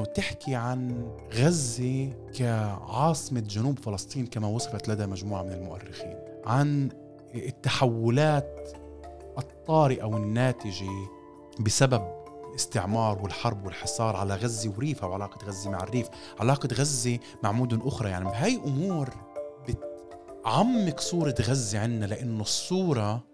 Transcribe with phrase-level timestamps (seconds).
[0.00, 6.88] إنه تحكي عن غزة كعاصمة جنوب فلسطين كما وصفت لدى مجموعة من المؤرخين عن
[7.34, 8.78] التحولات
[9.38, 10.90] الطارئة والناتجه
[11.60, 12.02] بسبب
[12.50, 16.08] الاستعمار والحرب والحصار على غزة وريفها وعلاقه غزة مع الريف،
[16.40, 18.28] علاقة غزة مع مدن أخرى يعني.
[18.34, 19.10] هاي أمور
[19.68, 23.24] بتعمق صورة غزة عنا لأنه الصورة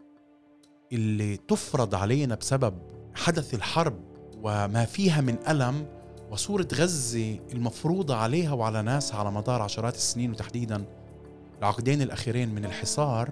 [0.93, 2.78] اللي تفرض علينا بسبب
[3.14, 4.01] حدث الحرب
[4.42, 5.95] وما فيها من ألم
[6.30, 10.84] وصورة غزة المفروضة عليها وعلى ناسها على مدار عشرات السنين وتحديدا
[11.59, 13.30] العقدين الأخيرين من الحصار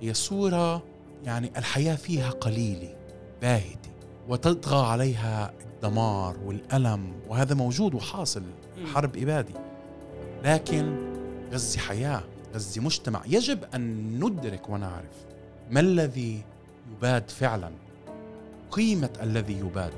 [0.00, 0.82] هي صورة
[1.24, 2.96] يعني الحياة فيها قليلة
[3.42, 3.90] باهتة
[4.28, 8.42] وتطغى عليها الدمار والألم وهذا موجود وحاصل
[8.94, 9.54] حرب إبادي
[10.44, 10.96] لكن
[11.52, 12.22] غزة حياة
[12.54, 15.26] غزة مجتمع يجب أن ندرك ونعرف
[15.70, 16.42] ما الذي
[16.92, 17.70] يباد فعلا
[18.70, 19.92] قيمة الذي يباد.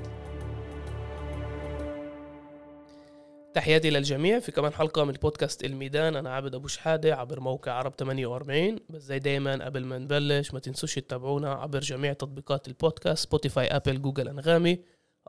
[3.53, 4.39] تحياتي للجميع.
[4.39, 6.15] في كمان حلقة من بودكاست الميدان.
[6.15, 10.59] أنا عابد أبو شحادة عبر موقع عرب 48 بس زي دايما قبل ما نبلش ما
[10.59, 14.79] تنسوش تتابعونا عبر جميع تطبيقات البودكاست سبوتيفاي أبل جوجل أنغامي.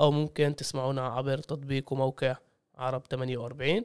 [0.00, 2.36] أو ممكن تسمعونا عبر تطبيق وموقع
[2.74, 3.84] عرب 48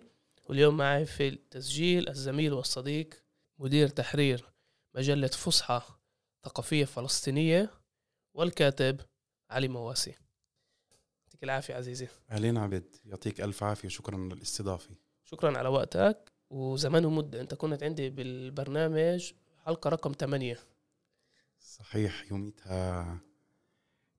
[0.50, 3.10] واليوم معي في التسجيل الزميل والصديق
[3.60, 4.46] مدير تحرير
[4.96, 5.82] مجلة فصحى
[6.46, 7.70] ثقافية فلسطينية
[8.34, 9.02] والكاتب
[9.50, 10.16] علي مواسي.
[11.40, 12.08] يعطيك العافية عزيزي.
[12.32, 14.90] أهلين عبد يعطيك ألف عافية شكرا للاستضافة
[15.26, 19.34] شكرا على وقتك وزمان ومدة أنت كنت عندي بالبرنامج
[19.66, 20.58] حلقة رقم 8
[21.60, 23.18] صحيح يوميتها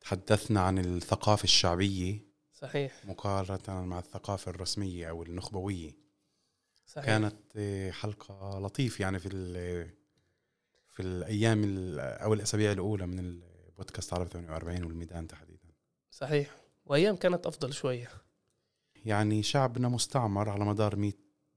[0.00, 2.20] تحدثنا عن الثقافة الشعبية.
[2.52, 3.04] صحيح.
[3.04, 5.96] مقارنة مع الثقافة الرسمية أو النخبوية.
[6.86, 7.06] صحيح.
[7.06, 7.58] كانت
[7.92, 9.28] حلقة لطيفة يعني في
[10.88, 11.64] في الأيام
[11.98, 15.68] أو الأسابيع الأولى من البودكاست عرب 48 والميدان تحديدا.
[16.10, 16.59] صحيح.
[16.90, 18.08] وأيام كانت أفضل شوية.
[19.04, 21.12] يعني شعبنا مستعمر على مدار 100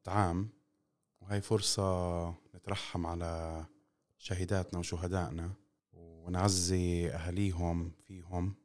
[0.08, 0.50] عام
[1.22, 3.66] وهي فرصة نترحم على
[4.18, 5.54] شهيداتنا وشهدائنا
[5.94, 8.56] ونعزي أهاليهم فيهم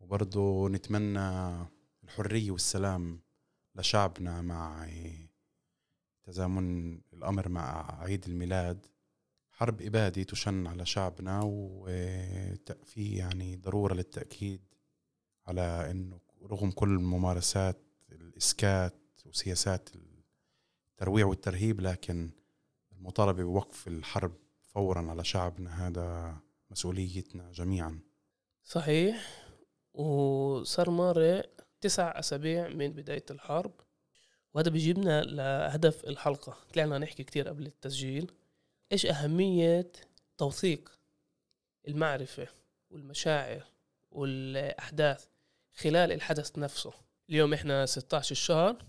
[0.00, 1.50] وبرضه نتمنى
[2.04, 3.20] الحرية والسلام
[3.74, 4.88] لشعبنا مع
[6.22, 8.86] تزامن الأمر مع عيد الميلاد.
[9.50, 14.69] حرب إبادة تشن على شعبنا وفي يعني ضرورة للتأكيد.
[15.46, 17.76] على إنه رغم كل ممارسات
[18.12, 18.94] الإسكات
[19.26, 19.88] وسياسات
[20.92, 22.30] الترويع والترهيب لكن
[22.92, 26.36] المطالبة بوقف الحرب فورا على شعبنا هذا
[26.70, 28.00] مسؤوليتنا جميعا.
[28.64, 29.44] صحيح.
[29.94, 31.50] وصار مارق
[31.80, 33.72] تسع أسابيع من بداية الحرب.
[34.54, 36.56] وهذا بيجيبنا لهدف الحلقة.
[36.74, 38.32] طلعنا نحكي كتير قبل التسجيل.
[38.92, 39.92] إيش أهمية
[40.38, 40.98] توثيق
[41.88, 42.48] المعرفة
[42.90, 43.64] والمشاعر؟
[44.10, 45.26] والأحداث
[45.74, 46.92] خلال الحدث نفسه.
[47.30, 48.84] اليوم إحنا 16 الشهر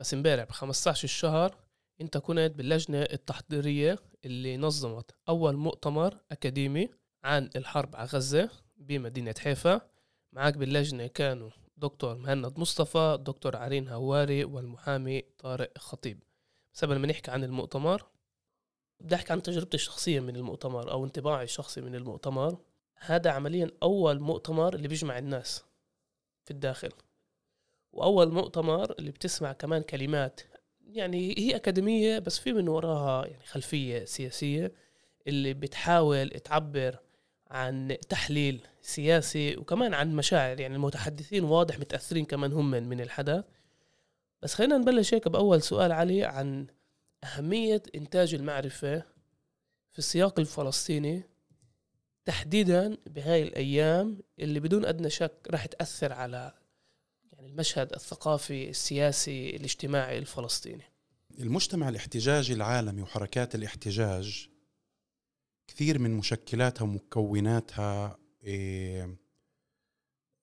[0.00, 1.56] بس إمبارح ب 15 الشهر
[2.00, 6.88] انت كنت باللجنة التحضيرية اللي نظمت أول مؤتمر أكاديمي
[7.24, 9.80] عن الحرب على غزة بمدينة حيفا.
[10.32, 16.22] معك باللجنة كانوا دكتور مهند مصطفى دكتور عرين هواري والمحامي طارق خطيب.
[16.74, 18.06] بس قبل ما نحكي عن المؤتمر
[19.00, 22.58] بدي أحكي عن تجربتي الشخصية من المؤتمر أو انطباعي الشخصي من المؤتمر.
[23.00, 25.64] هذا عمليا أول مؤتمر اللي بيجمع الناس
[26.44, 26.92] في الداخل
[27.92, 30.40] وأول مؤتمر اللي بتسمع كمان كلمات.
[30.86, 34.72] يعني هي أكاديمية بس في من وراها يعني خلفية سياسية
[35.26, 36.98] اللي بتحاول تعبر
[37.50, 40.60] عن تحليل سياسي وكمان عن مشاعر.
[40.60, 43.44] يعني المتحدثين واضح متأثرين كمان هم من الحدث.
[44.42, 46.66] بس خلينا نبلش هيك بأول سؤال علي عن
[47.24, 48.98] أهمية إنتاج المعرفة
[49.92, 51.29] في السياق الفلسطيني.
[52.24, 56.52] تحديدا بهاي الأيام اللي بدون أدنى شك راح تأثر على
[57.32, 60.84] يعني المشهد الثقافي السياسي الاجتماعي الفلسطيني.
[61.38, 64.48] المجتمع الاحتجاجي العالمي وحركات الاحتجاج
[65.66, 69.16] كثير من مشكلاتها ومكوناتها إيه،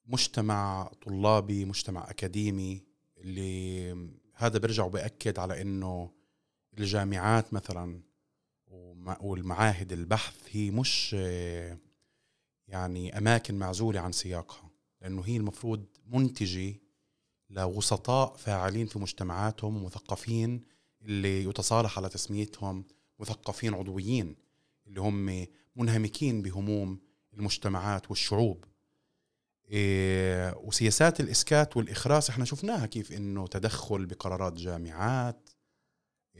[0.06, 2.84] مجتمع طلابي مجتمع أكاديمي
[3.18, 3.92] اللي
[4.34, 6.12] هذا برجع وبأكد على أنه
[6.78, 8.02] الجامعات مثلا
[9.22, 11.14] والمعاهد البحث هي مش
[12.68, 14.70] يعني أماكن معزولة عن سياقها
[15.02, 16.76] لأنه هي المفروض منتجة
[17.50, 20.62] لوسطاء فاعلين في مجتمعاتهم ومثقفين
[21.02, 22.86] اللي يتصالح على تسميتهم
[23.20, 24.36] مثقفين عضويين
[24.88, 25.46] اللي هم
[25.76, 27.00] منهمكين بهموم
[27.34, 28.66] المجتمعات والشعوب.
[29.70, 35.47] إيه وسياسات الإسكات والإخراس إحنا شفناها كيف إنه تدخل بقرارات جامعات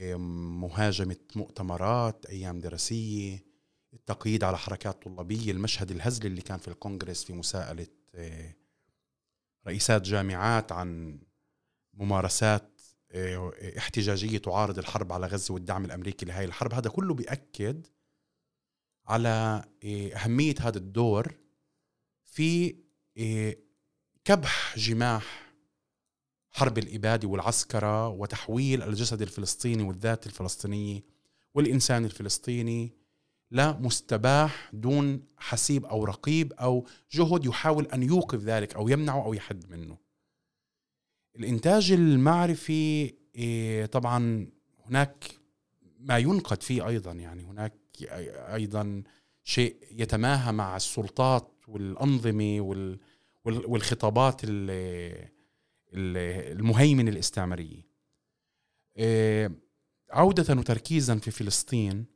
[0.00, 3.44] مهاجمة مؤتمرات أيام دراسية
[3.92, 8.54] التقييد على حركات طلابية المشهد الهزلي اللي كان في الكونغرس في مساءلة آه،
[9.66, 11.20] رئيسات جامعات عن
[11.94, 12.80] ممارسات
[13.12, 16.74] آه، احتجاجية تعارض الحرب على غزة والدعم الأمريكي لهي الحرب.
[16.74, 17.86] هذا كله بيأكد
[19.06, 21.34] على آه، أهمية هذا الدور
[22.24, 22.76] في
[24.24, 25.47] كبح جماح
[26.58, 31.04] حرب الإبادة والعسكرة وتحويل الجسد الفلسطيني والذات الفلسطينية
[31.54, 32.92] والإنسان الفلسطيني
[33.50, 39.70] لمستباح دون حسيب أو رقيب أو جهد يحاول أن يوقف ذلك أو يمنعه أو يحد
[39.70, 39.96] منه.
[41.36, 44.46] الإنتاج المعرفي إيه، طبعا
[44.86, 45.24] هناك
[45.98, 47.74] ما ينقد فيه أيضا يعني هناك
[48.54, 49.02] أيضا
[49.44, 52.60] شيء يتماهى مع السلطات والأنظمة
[53.44, 55.37] والخطابات المهيمنه
[57.08, 57.88] الاستعماريه.
[58.96, 59.50] إيه،
[60.10, 62.06] عودة وتركيزا في فلسطين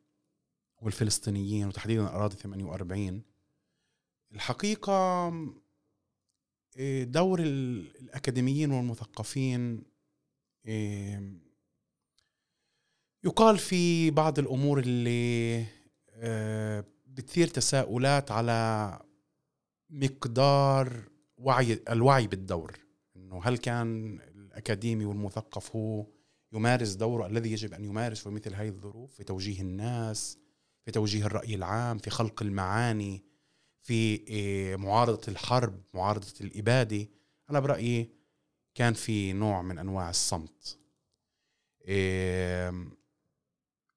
[0.82, 3.22] والفلسطينيين وتحديدا أراضي 48
[4.32, 5.28] الحقيقة
[6.76, 9.82] إيه، دور الأكاديميين والمثقفين
[10.66, 11.42] إيه،
[13.24, 15.64] يقال في بعض الأمور اللي
[16.14, 18.98] آه، بتثير تساؤلات على
[19.90, 22.78] مقدار وعي الوعي بالدور
[23.32, 26.06] إنه هل كان الأكاديمي والمثقف هو
[26.52, 30.38] يمارس دوره الذي يجب أن يمارسه في مثل هذه الظروف في توجيه الناس
[30.84, 33.24] في توجيه الرأي العام في خلق المعاني
[33.82, 37.08] في إيه، معارضة الحرب معارضة الإبادة؟
[37.50, 38.10] أنا برأيي
[38.74, 40.78] كان في نوع من أنواع الصمت.
[41.84, 42.88] إيه،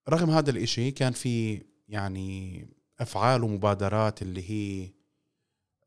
[0.10, 2.68] رغم هذا الإشي كان في يعني
[3.00, 4.92] أفعال ومبادرات اللي هي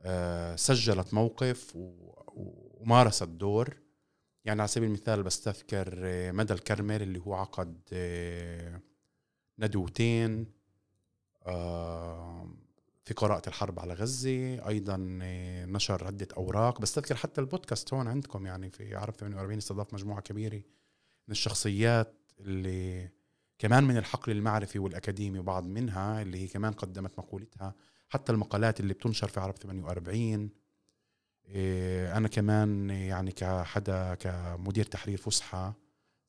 [0.02, 1.76] آه، سجلت موقف
[2.80, 3.76] ومارست دور
[4.44, 8.80] يعني على سبيل المثال بستذكر آه، مدى الكرمل اللي هو عقد آه،
[9.58, 10.46] ندوتين
[13.04, 14.68] في قراءة الحرب على غزة.
[14.68, 16.80] أيضا آه، نشر عدة أوراق.
[16.80, 20.62] بس تذكر حتى البودكاست هون عندكم يعني في عرب 48 استضاف مجموعة كبيرة
[21.28, 23.10] من الشخصيات اللي
[23.58, 27.74] كمان من الحقل المعرفي والأكاديمي وبعض منها اللي هي كمان قدمت مقولتها.
[28.08, 30.50] حتى المقالات اللي بتنشر في عرب 48
[31.50, 35.74] آه، أنا كمان يعني كحدا كمدير تحرير فسحة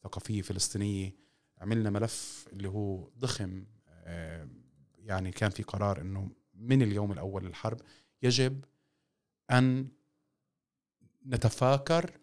[0.04, 1.16] ثقافية فلسطينية
[1.58, 4.48] عملنا ملف اللي هو ضخم آه،
[4.98, 7.82] يعني كان في قرار إنه من اليوم الأول للحرب
[8.24, 8.66] يجب
[9.52, 9.88] أن
[11.26, 12.20] نتفاكر.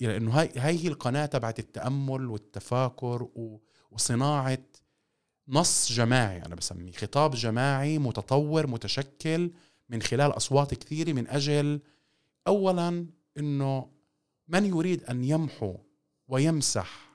[0.00, 3.28] لأنه هاي هاي هي القناه تبعت التأمل والتفاكر
[3.90, 4.58] وصناعة
[5.48, 9.50] نص جماعي أنا بسميه خطاب جماعي متطور متشكل
[9.88, 11.80] من خلال أصوات كثيرة من أجل
[12.46, 13.06] اولا
[13.38, 13.90] إنه
[14.48, 15.76] من يريد أن يمحو
[16.28, 17.10] ويمسح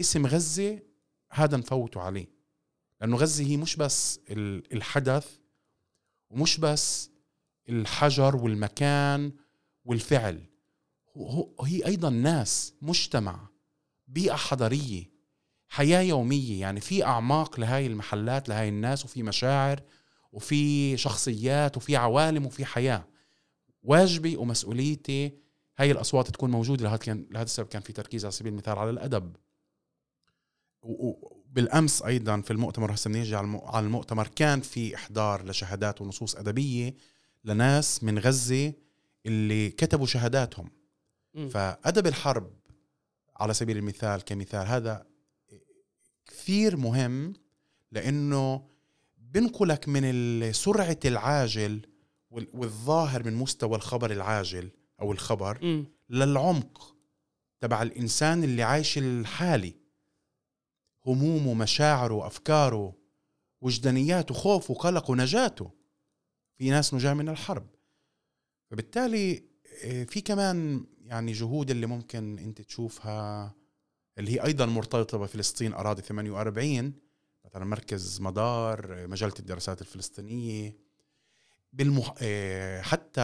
[0.00, 0.80] اسم غزة
[1.30, 2.26] هذا نفوته عليه.
[3.00, 4.20] لأنه غزة هي مش بس
[4.72, 5.38] الحدث
[6.30, 7.10] ومش بس
[7.68, 9.32] الحجر والمكان
[9.84, 10.42] والفعل.
[11.64, 13.48] هي أيضا ناس مجتمع
[14.08, 15.10] بيئة حضارية
[15.68, 16.60] حياة يومية.
[16.60, 19.80] يعني في أعماق لهاي المحلات لهاي الناس وفي مشاعر
[20.32, 23.06] وفي شخصيات وفي عوالم وفي حياة.
[23.82, 25.32] واجبي ومسؤوليتي
[25.78, 28.90] هاي الأصوات تكون موجودة لهذا كان لهذا السبب كان في تركيز على سبيل المثال على
[28.90, 29.36] الأدب.
[31.52, 36.94] بالأمس أيضا في المؤتمر هسه بنيجي على المؤتمر كان في إحضار لشهادات ونصوص أدبية
[37.44, 38.72] لناس من غزة
[39.26, 40.70] اللي كتبوا شهاداتهم.
[41.34, 41.48] م.
[41.48, 42.52] فأدب الحرب
[43.36, 45.06] على سبيل المثال كمثال هذا
[46.26, 47.32] كثير مهم
[47.92, 48.68] لأنه
[49.32, 51.86] بنقلك من سرعة العاجل
[52.30, 54.70] والظاهر من مستوى الخبر العاجل
[55.00, 55.86] أو الخبر م.
[56.10, 56.96] للعمق
[57.60, 59.74] تبع الإنسان اللي عايش الحالي.
[61.06, 62.96] همومه مشاعره أفكاره
[63.60, 65.70] وجدانياته خوفه قلقه نجاته.
[66.58, 67.66] في ناس نجاة من الحرب.
[68.70, 69.42] فبالتالي
[69.84, 73.54] آه، في كمان يعني جهود اللي ممكن أنت تشوفها
[74.18, 76.94] اللي هي أيضا مرتبطة بفلسطين أراضي 48
[77.48, 80.76] مثلا مركز مدار مجله الدراسات الفلسطينية.
[81.72, 82.14] بالمح...
[82.22, 83.20] آه، حتى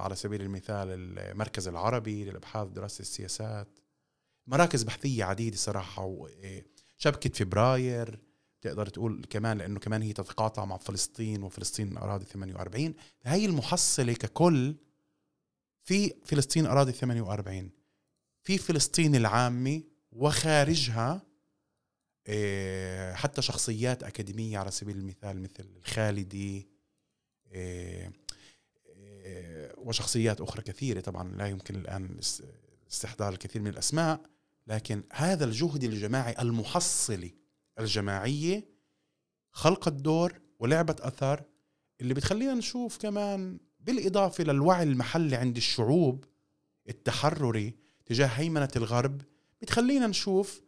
[0.00, 3.78] على سبيل المثال المركز العربي للأبحاث ودراسه السياسات.
[4.46, 6.26] مراكز بحثية عديدة صراحة و...
[6.26, 6.64] آه،
[7.34, 8.18] فبراير.
[8.60, 14.76] تقدر تقول كمان لأنه كمان هي تتقاطع مع فلسطين وفلسطين أراضي 48 فهي المحصلة ككل
[15.82, 17.70] في فلسطين أراضي 48
[18.42, 21.22] في فلسطين العامة وخارجها
[23.14, 26.68] حتى شخصيات أكاديمية على سبيل المثال مثل الخالدي
[27.52, 28.12] آه،
[28.96, 31.00] آه، وشخصيات أخرى كثيرة.
[31.00, 32.18] طبعا لا يمكن الآن
[32.90, 34.20] استحضار الكثير من الأسماء
[34.66, 37.30] لكن هذا الجهد الجماعي المحصلة
[37.78, 38.68] الجماعية
[39.50, 41.42] خلق الدور ولعبة أثر
[42.00, 46.24] اللي بتخلينا نشوف كمان بالإضافة للوعي المحلي عند الشعوب
[46.88, 47.74] التحرري
[48.06, 49.22] تجاه هيمنة الغرب
[49.62, 50.62] بتخلينا نشوف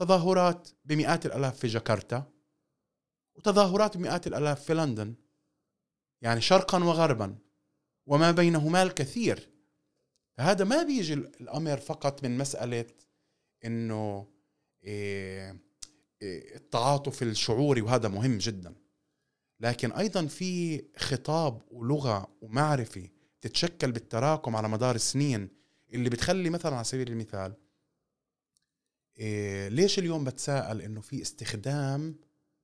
[0.00, 2.32] تظاهرات بمئات الألاف في جاكرتا
[3.34, 5.14] وتظاهرات بمئات الألاف في لندن.
[6.22, 7.38] يعني شرقا وغربا
[8.06, 9.50] وما بينهما الكثير.
[10.36, 12.86] فهذا ما بيجي الأمر فقط من مسألة
[13.64, 14.26] إنه
[14.82, 15.60] إيه
[16.22, 18.74] إيه التعاطف الشعوري وهذا مهم جدا.
[19.60, 23.08] لكن أيضا في خطاب ولغة ومعرفة
[23.40, 25.48] تتشكل بالتراكم على مدار السنين
[25.94, 27.54] اللي بتخلي مثلا على سبيل المثال
[29.20, 32.14] إيه ليش اليوم بتساءل إنه في استخدام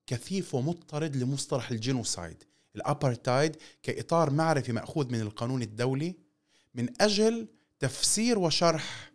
[0.07, 2.45] كثيف ومضطرد لمصطلح ال genocide؟
[2.77, 6.15] الابارتايد كإطار معرفي مأخوذ من القانون الدولي
[6.75, 7.49] من أجل
[7.79, 9.13] تفسير وشرح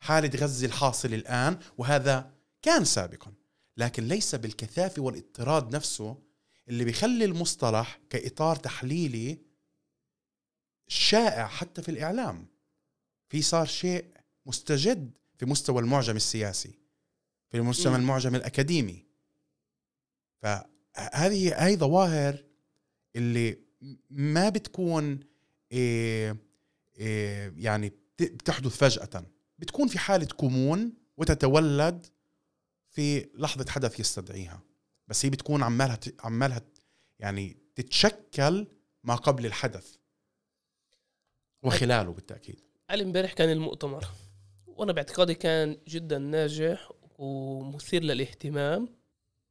[0.00, 3.32] حالة غزة الحاصل الآن وهذا كان سابقا.
[3.76, 6.18] لكن ليس بالكثافه والاضطراد نفسه
[6.68, 9.38] اللي بيخلي المصطلح كإطار تحليلي
[10.88, 12.46] شائع حتى في الإعلام.
[13.28, 14.04] في صار شيء
[14.46, 16.78] مستجد في مستوى المعجم السياسي
[17.48, 19.04] في مستوى المعجم الأكاديمي.
[20.42, 22.44] فهذه هي ظواهر
[23.16, 23.58] اللي
[24.10, 25.20] ما بتكون
[25.72, 26.36] إيه
[26.98, 29.26] إيه يعني بتحدث فجأة.
[29.58, 32.06] بتكون في حالة كمون وتتولد
[32.90, 34.62] في لحظة حدث يستدعيها.
[35.08, 36.62] بس هي بتكون عمالها عمالها
[37.18, 38.66] يعني تتشكل
[39.04, 39.96] ما قبل الحدث.
[41.62, 42.60] وخلاله بالتأكيد.
[42.90, 44.06] علي امبارح كان المؤتمر.
[44.76, 48.88] وأنا باعتقادي كان جدا ناجح ومثير للاهتمام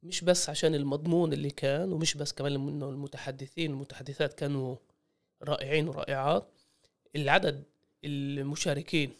[0.02, 4.76] مش بس عشان المضمون اللي كان ومش بس كمان إنه المتحدثين المتحدثات كانوا
[5.42, 6.48] رائعين ورائعات
[7.16, 7.62] العدد
[8.04, 9.12] المشاركين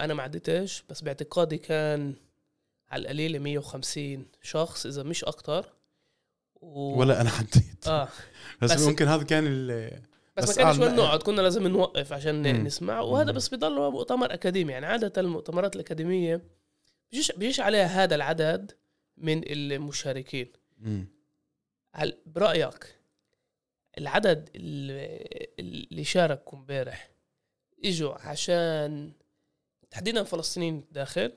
[0.00, 2.14] أنا ما عدتش بس باعتقادي كان
[2.90, 5.72] على القليله 150 شخص إذا مش أكتر
[6.54, 6.98] و...
[6.98, 7.88] ولا أنا عديت.
[7.88, 8.08] آه.
[8.62, 9.44] بس, بس ممكن هذا كان
[10.36, 12.66] بس, بس ما كانش وين نقعد كنا لازم نوقف عشان مم.
[12.66, 14.72] نسمع وهذا بس بضل مؤتمر أكاديمي.
[14.72, 16.42] يعني عادة المؤتمرات الأكاديمية
[17.12, 18.72] بيجيش بيجيش عليها هذا العدد
[19.16, 20.52] من المشاركين.
[21.94, 22.94] هل برأيك
[23.98, 27.10] العدد اللي شاركوا امبارح
[27.84, 29.12] إجوا عشان
[29.90, 31.32] تحديدا فلسطينيين داخل؟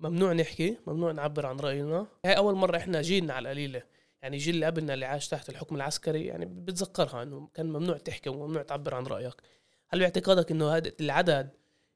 [0.00, 2.06] ممنوع نحكي ممنوع نعبر عن رأينا.
[2.24, 3.82] هاي أول مرة إحنا جيلنا على القليلة.
[4.24, 8.30] يعني جيل اللي قبلنا اللي عاش تحت الحكم العسكري يعني بتذكرها إنه كان ممنوع تحكي
[8.30, 9.34] وممنوع تعبر عن رأيك.
[9.88, 11.50] هل باعتقادك إنه هذا العدد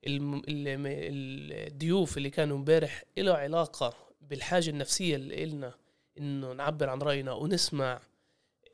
[0.06, 5.74] الضيوف اللي كانوا امبارح له علاقة بالحاجة النفسية اللي إلنا
[6.18, 8.00] إنه نعبر عن رأينا ونسمع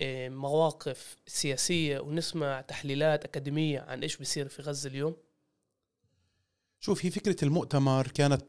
[0.01, 5.17] آه، مواقف سياسية ونسمع تحليلات أكاديمية عن إيش بيصير في غزة اليوم؟
[6.81, 8.43] شوف هي فكرة المؤتمر كانت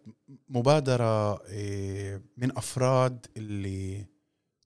[0.50, 4.15] مبادرة آه، من أفراد اللي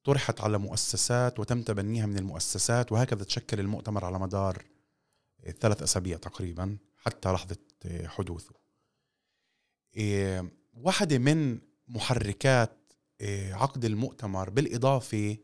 [0.09, 4.65] طرحت على مؤسسات وتم تبنيها من المؤسسات وهكذا تشكل المؤتمر على مدار
[5.59, 7.57] ثلاث أسابيع تقريبا حتى لحظة
[8.05, 8.55] حدوثه.
[10.73, 15.37] واحدة من محركات آه، عقد المؤتمر بالإضافة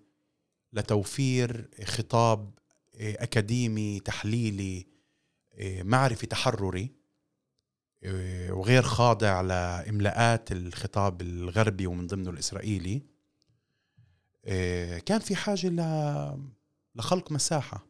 [0.74, 2.60] لتوفير خطاب
[2.96, 4.88] آه، أكاديمي تحليلي
[5.62, 6.92] معرفي تحرري
[8.50, 13.15] وغير خاضع لإملاءات الخطاب الغربي ومن ضمنه الإسرائيلي.
[15.06, 15.72] كان في حاجة
[16.96, 17.88] لخلق مساحة.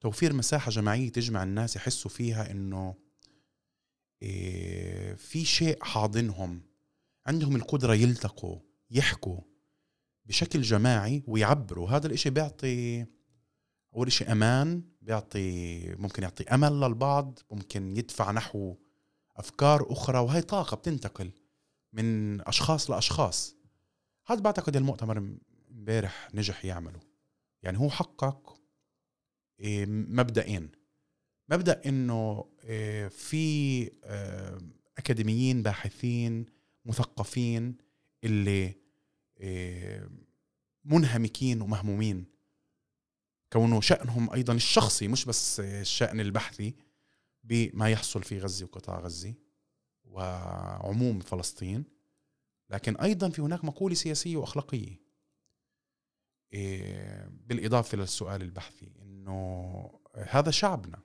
[0.00, 2.94] توفير مساحة جماعية تجمع الناس يحسوا فيها إنه
[5.16, 6.62] في شيء حاضنهم
[7.26, 8.58] عندهم القدرة يلتقوا
[8.90, 9.40] يحكوا
[10.26, 11.90] بشكل جماعي ويعبروا.
[11.90, 13.06] هذا الإشي بيعطي
[13.96, 18.76] أول شيء أمان بيعطي ممكن يعطي أمل للبعض ممكن يدفع نحو
[19.36, 21.32] أفكار أخرى وهي طاقة بتنتقل
[21.92, 23.56] من أشخاص لأشخاص.
[24.26, 25.36] هذا بعتقد المؤتمر
[25.74, 27.00] امبارح نجح يعمله.
[27.62, 28.60] يعني هو حقق
[29.60, 30.70] إيه، مبدئين.
[31.48, 34.58] مبدأ إنه إيه، في آه،
[34.98, 36.46] أكاديميين باحثين
[36.84, 37.76] مثقفين
[38.24, 38.74] اللي
[39.40, 40.08] آه،
[40.84, 42.24] منهمكين ومهمومين.
[43.52, 46.74] كونه شأنهم أيضا الشخصي مش بس الشأن البحثي
[47.44, 49.34] بما يحصل في غزة وقطاع غزة
[50.04, 51.84] وعموم فلسطين.
[52.70, 55.03] لكن أيضا في هناك مقولة سياسية وأخلاقية.
[56.54, 59.90] آه، بالإضافة للسؤال البحثي إنه
[60.28, 60.98] هذا شعبنا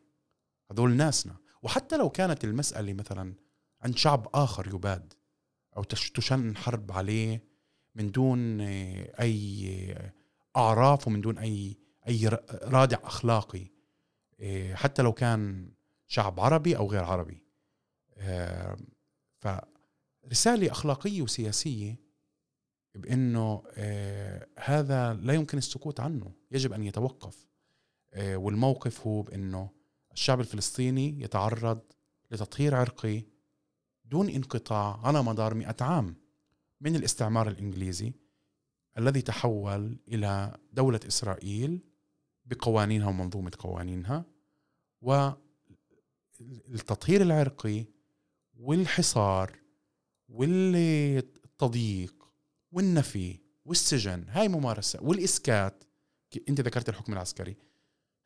[0.72, 1.38] هذول ناسنا.
[1.64, 3.34] وحتى لو كانت المسألة مثلا
[3.82, 5.14] عند شعب آخر يباد
[5.78, 7.44] أو تشن حرب عليه
[7.96, 9.96] من دون أي
[10.56, 11.78] أعراف ومن دون أي
[12.08, 13.68] أي رادع أخلاقي.
[14.74, 15.72] حتى لو كان
[16.08, 17.44] شعب عربي أو غير عربي.
[19.40, 22.09] فرسالة أخلاقية وسياسية
[22.96, 23.64] بأنه
[24.60, 27.48] هذا لا يمكن السكوت عنه يجب أن يتوقف.
[28.18, 29.70] والموقف هو بأنه
[30.14, 31.82] الشعب الفلسطيني يتعرض
[32.32, 33.24] لتطهير عرقي
[34.06, 36.16] دون انقطاع على مدار مئة عام
[36.82, 38.14] من الاستعمار الإنجليزي
[38.98, 41.80] الذي تحول إلى دولة إسرائيل
[42.46, 44.26] بقوانينها ومنظومة قوانينها
[45.02, 47.86] والتطهير العرقي
[48.60, 49.60] والحصار
[50.30, 52.19] والتضييق
[52.72, 55.04] والنفي والسجن هاي ممارسة.
[55.04, 55.84] والإسكات
[56.50, 57.58] أنت ذكرت الحكم العسكري.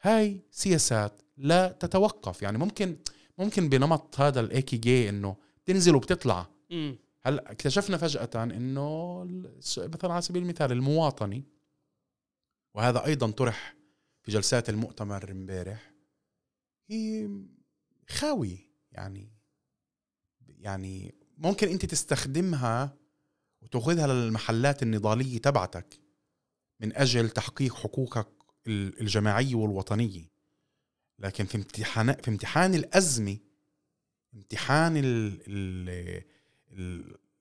[0.02, 2.42] هاي سياسات لا تتوقف.
[2.42, 2.98] يعني ممكن
[3.38, 5.36] ممكن بنمط هذا الايكي جي إنه
[5.66, 6.50] تنزل وبتطلع.
[7.22, 9.24] هلا اكتشفنا فجأة إنه
[9.78, 11.44] مثلا على سبيل المثال المواطني
[12.74, 13.76] وهذا أيضا طرح
[14.22, 15.94] في جلسات المؤتمر امبارح
[16.90, 17.30] هي
[18.10, 18.70] خاوي.
[18.92, 19.32] يعني
[20.60, 22.98] يعني ممكن أنت تستخدمها
[23.64, 26.00] وتاخذها للمحلات النضالية تبعتك
[26.80, 28.28] من أجل تحقيق حقوقك
[28.68, 30.34] الجماعية والوطنية.
[31.20, 33.38] لكن في امتحان في امتحان الأزمة
[34.36, 35.02] امتحان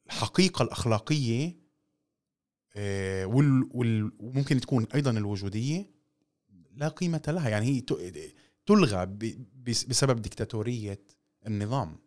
[0.07, 1.62] الحقيقة الأخلاقية
[2.76, 3.26] آه،
[4.19, 5.91] وممكن تكون أيضا الوجودية
[6.75, 7.49] لا قيمة لها.
[7.49, 7.81] يعني هي
[8.67, 9.07] تلغى
[9.67, 11.02] بسبب ديكتاتورية
[11.47, 11.99] النظام.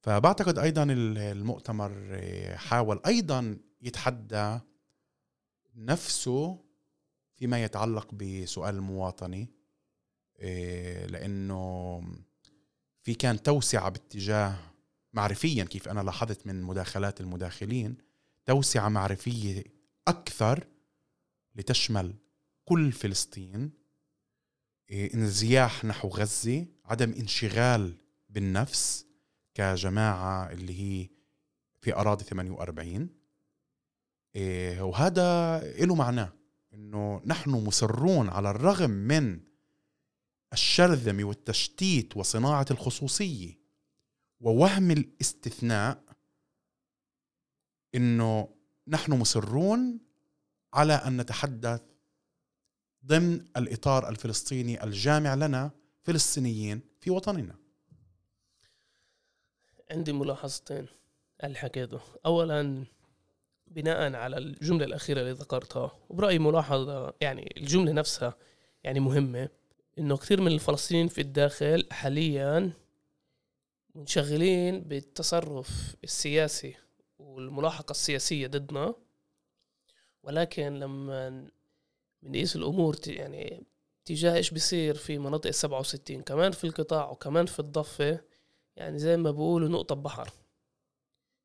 [0.00, 4.58] فبعتقد أيضا المؤتمر آه، حاول أيضا يتحدى
[5.76, 6.64] نفسه
[7.36, 9.46] فيما يتعلق بسؤال المواطنة
[10.38, 12.02] آه، لأنه
[13.02, 14.56] في كان توسعة باتجاه
[15.12, 17.96] معرفيا كيف أنا لاحظت من مداخلات المداخلين
[18.46, 19.64] توسعة معرفية
[20.08, 20.66] أكثر
[21.54, 22.14] لتشمل
[22.64, 23.70] كل فلسطين
[24.90, 27.96] آه، انزياح نحو غزة عدم انشغال
[28.28, 29.06] بالنفس
[29.54, 31.08] كجماعة اللي هي
[31.80, 33.08] في أراضي 48
[34.34, 36.32] إيه وهذا له معناه
[36.74, 39.40] إنه نحن مصرون على الرغم من
[40.52, 43.60] الشرذمه والتشتيت وصناعة الخصوصية
[44.40, 46.04] ووهم الاستثناء
[47.94, 48.48] إنه
[48.88, 50.00] نحن مصرون
[50.74, 51.82] على أن نتحدث
[53.06, 55.70] ضمن الإطار الفلسطيني الجامع لنا
[56.02, 57.59] فلسطينيين في وطننا.
[59.90, 60.86] عندي ملاحظتين
[61.44, 62.84] اللي حكيته اولا
[63.66, 68.36] بناء على الجملة الأخيرة اللي ذكرتها وبرأيي ملاحظة يعني الجملة نفسها
[68.84, 69.48] يعني مهمة
[69.98, 72.72] إنه كثير من الفلسطينيين في الداخل حاليا
[73.94, 76.74] منشغلين بالتصرف السياسي
[77.18, 78.94] والملاحقة السياسية ضدنا.
[80.22, 81.48] ولكن لما
[82.22, 83.66] بنقيس الأمور يعني
[84.04, 88.20] تجاه إيش بيصير في مناطق السبعة وستين كمان في القطاع وكمان في الضفة
[88.76, 90.30] يعني زي ما بقولوا نقطة بحر.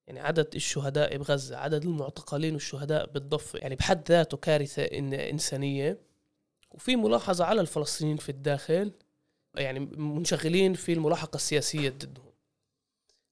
[0.08, 5.98] يعني عدد الشهداء بغزة عدد المعتقلين والشهداء بالضفة يعني بحد ذاته كارثة إن إنسانية.
[6.72, 8.92] وفي ملاحظة على الفلسطينيين في الداخل
[9.56, 12.32] يعني منشغلين في الملاحقة السياسية ضدهم.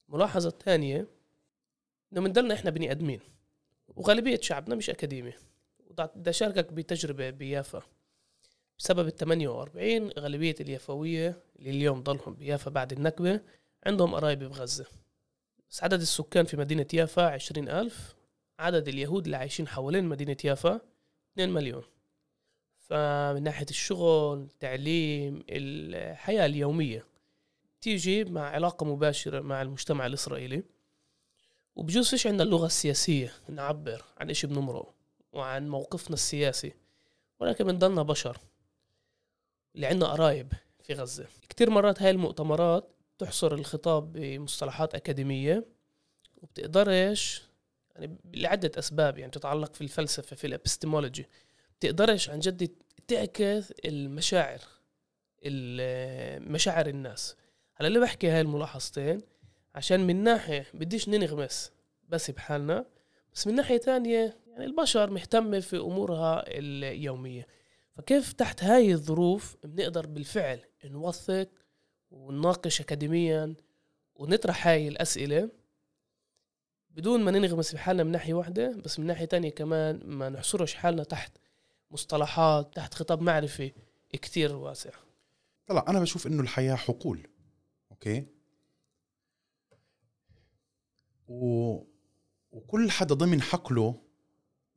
[0.10, 1.08] الملاحظة الثانية
[2.14, 3.20] إنه بنضلنا إحنا بني آدمين.
[3.96, 5.34] وغالبية شعبنا مش أكاديمي.
[6.16, 7.82] بدي أشاركك بتجربة بيافا.
[8.80, 13.42] بسبب ال 48 غالبية اليافوية اللي اليوم ضلهم بيافا بعد النكبة
[13.86, 14.86] عندهم قرايب بغزة
[15.70, 18.16] بس عدد السكان في مدينة يافا عشرين ألف
[18.60, 20.82] عدد اليهود اللي عايشين حوالين مدينة يافا
[21.34, 21.84] 2 مليون.
[22.78, 27.06] فمن ناحية الشغل التعليم الحياة اليومية
[27.82, 30.64] تيجي مع علاقة مباشرة مع المجتمع الإسرائيلي.
[31.76, 34.94] وبجوز فيش عندنا اللغة السياسية نعبر عن إشي بنمره
[35.34, 36.74] وعن موقفنا السياسي
[37.40, 38.38] ولكن بنضلنا بشر
[39.76, 41.28] اللي عندنا قرايب في غزة.
[41.50, 45.66] كتير مرات هاي المؤتمرات تحصر الخطاب بمصطلحات أكاديمية
[46.38, 47.44] وبتقدرش
[47.96, 51.30] يعني لعدة أسباب يعني تتعلق في الفلسفة في الإبستمولوجي.
[51.80, 52.72] بتقدرش عن جد
[53.08, 54.60] تعكس المشاعر
[56.40, 57.36] مشاعر الناس.
[57.76, 59.22] هلا اللي بحكي هاي الملاحظتين؟
[59.76, 61.72] عشان من ناحية بديش ننغمس
[62.10, 62.86] بس بحالنا
[63.34, 67.48] بس من ناحية تانية يعني البشر مهتمة في أمورها اليومية.
[67.98, 71.50] فكيف تحت هاي الظروف بنقدر بالفعل نوثق
[72.14, 73.56] ونناقش أكاديميا
[74.16, 75.50] ونطرح هاي الأسئلة
[76.90, 81.04] بدون ما ننغمس بحالنا من ناحية واحدة بس من ناحية تانية كمان ما نحصرش حالنا
[81.04, 81.38] تحت
[81.92, 83.72] مصطلحات تحت خطاب معرفي
[84.14, 84.90] كتير واسع.
[85.68, 87.28] طلع أنا بشوف إنه الحياة حقول
[87.92, 88.26] أوكي؟
[91.28, 91.78] و...
[92.52, 94.02] وكل حدا ضمن حقله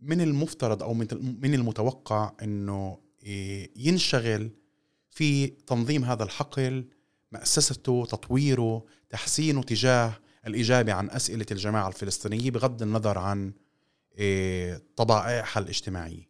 [0.00, 2.98] من المفترض أو من المتوقع إنه
[3.76, 4.50] ينشغل
[5.10, 6.88] في تنظيم هذا الحقل
[7.36, 10.12] مأسسته تطويره تحسينه تجاه
[10.46, 13.52] الإجابة عن أسئلة الجماعة الفلسطينية بغض النظر عن
[14.18, 16.28] إيه، طبائعها الاجتماعية.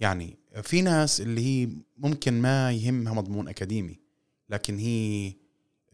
[0.00, 4.00] يعني في ناس اللي هي ممكن ما يهمها مضمون أكاديمي
[4.48, 5.32] لكن هي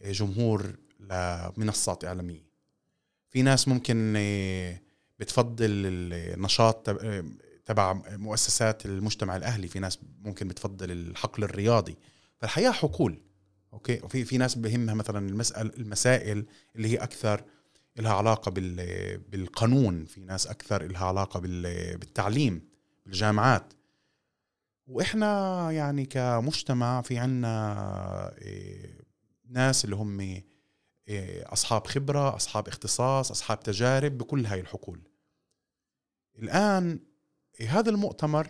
[0.05, 2.47] جمهور لمنصات إعلامية.
[3.31, 4.81] في ناس ممكن آه،
[5.19, 7.25] بتفضل النشاط آه،
[7.67, 11.97] تبع مؤسسات المجتمع الأهلي في ناس ممكن بتفضل الحقل الرياضي.
[12.39, 13.19] فالحياة حقول.
[13.77, 17.45] أوكي؟ وفي في ناس بهمها مثلا المسألة المسائل اللي هي أكثر
[17.97, 22.69] لها علاقة بال- بالقانون في ناس أكثر لها علاقة بال- بالتعليم
[23.07, 23.73] بالجامعات.
[24.87, 29.01] وإحنا يعني كمجتمع في عنا إيه،
[29.49, 30.45] ناس اللي هم إيه،
[31.53, 35.01] أصحاب خبرة أصحاب اختصاص أصحاب تجارب بكل هاي الحقول.
[36.39, 37.01] الآن
[37.61, 38.49] إيه، هذا المؤتمر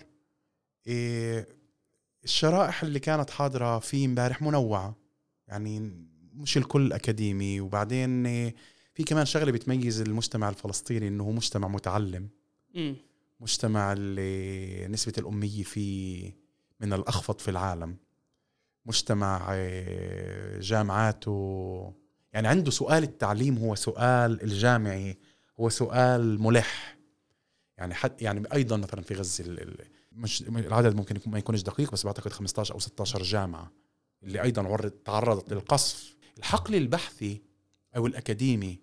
[2.24, 4.96] الشرائح اللي كانت حاضرة فيه امبارح منوعة.
[5.48, 5.92] يعني
[6.34, 8.24] مش الكل أكاديمي وبعدين
[8.94, 12.28] في كمان شغلة بتميز المجتمع الفلسطيني إنه هو مجتمع متعلم.
[12.74, 12.96] مم.
[13.40, 16.32] مجتمع اللي نسبة الأمية فيه
[16.80, 17.96] من الأخفض في العالم.
[18.86, 21.92] مجتمع آه، جامعاته.
[22.32, 25.18] يعني عنده سؤال التعليم هو سؤال الجامعي
[25.60, 26.98] هو سؤال ملح.
[27.78, 29.44] يعني حد يعني أيضا مثلا في غزة
[30.12, 33.72] مش العدد ممكن ما يكونش دقيق بس بعتقد 15 أو 16 جامعة.
[34.22, 36.16] اللي أيضا عرض تعرضت للقصف.
[36.38, 37.42] الحقل البحثي
[37.96, 38.78] أو الأكاديمي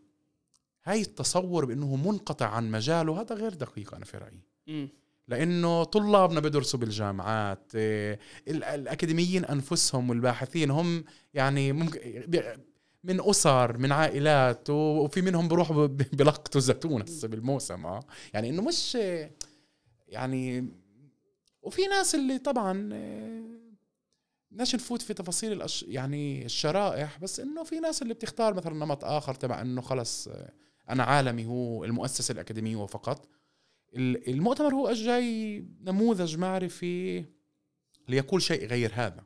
[0.86, 4.40] هاي التصور بأنه منقطع عن مجاله هذا غير دقيق أنا في رأيي.
[5.28, 12.00] لأنه طلابنا بدرسوا بالجامعات إيه، ال- الأكاديميين أنفسهم والباحثين هم يعني ممكن
[13.04, 18.00] من أسر من عائلات وفي منهم بروحوا بلقطوا زيتون هسه بالموسم آه.
[18.34, 18.98] يعني إنه مش
[20.08, 20.68] يعني
[21.62, 23.44] وفي ناس اللي طبعا إيه،
[24.54, 25.86] بدناش نفوت في تفاصيل الأش...
[25.88, 30.30] يعني الشرائح بس إنه في ناس اللي بتختار مثلا نمط آخر تبع إنه خلص
[30.90, 33.28] أنا عالمي هو المؤسسة الأكاديمية وفقط
[33.96, 37.26] ال- المؤتمر هو جاي نموذج معرفي
[38.08, 39.24] ليقول شيء غير هذا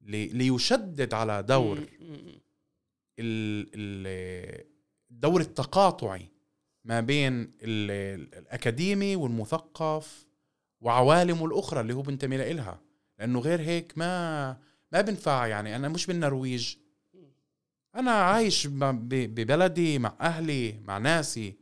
[0.00, 1.86] لي- ليشدد على دور
[5.10, 6.28] الدور التقاطعي
[6.84, 10.26] ما بين ال- الأكاديمي والمثقف
[10.80, 12.80] وعوالمه الأخرى اللي هو بينتمي لها
[13.18, 14.50] لأنه غير هيك ما
[14.92, 15.76] ما بنفع يعني.
[15.76, 16.76] أنا مش بالنرويج.
[17.94, 21.56] أنا عايش ببلدي مع أهلي مع ناسي.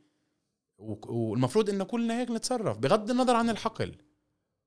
[0.79, 3.97] والمفروض انه كلنا هيك نتصرف بغض النظر عن الحقل.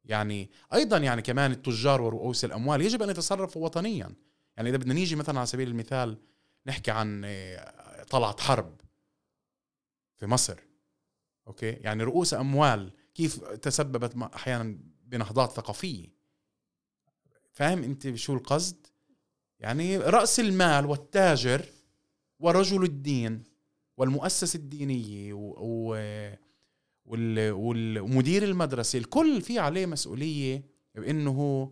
[0.06, 4.16] يعني أيضا يعني كمان التجار ورؤوس الأموال يجب أن يتصرفوا وطنيا.
[4.58, 6.18] يعني إذا بدنا نيجي مثلا على سبيل المثال
[6.68, 8.82] نحكي عن آه، طلعت حرب
[10.18, 10.60] في مصر.
[11.48, 16.17] أوكي؟ يعني رؤوس أموال كيف تسببت أحيانا بنهضات ثقافية.
[17.58, 18.88] فاهم؟ انت شو القصد؟
[19.60, 21.66] يعني رأس المال والتاجر
[22.40, 23.44] ورجل الدين
[23.98, 25.56] والمؤسسة الدينية و...
[25.58, 25.96] و...
[27.06, 27.52] وال...
[27.52, 28.00] وال...
[28.00, 30.64] ومدير المدرسة الكل في عليه مسؤولية
[30.96, 31.72] بأنه هو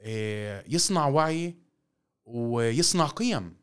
[0.00, 1.56] آه، يصنع وعي
[2.24, 3.56] ويصنع قيم.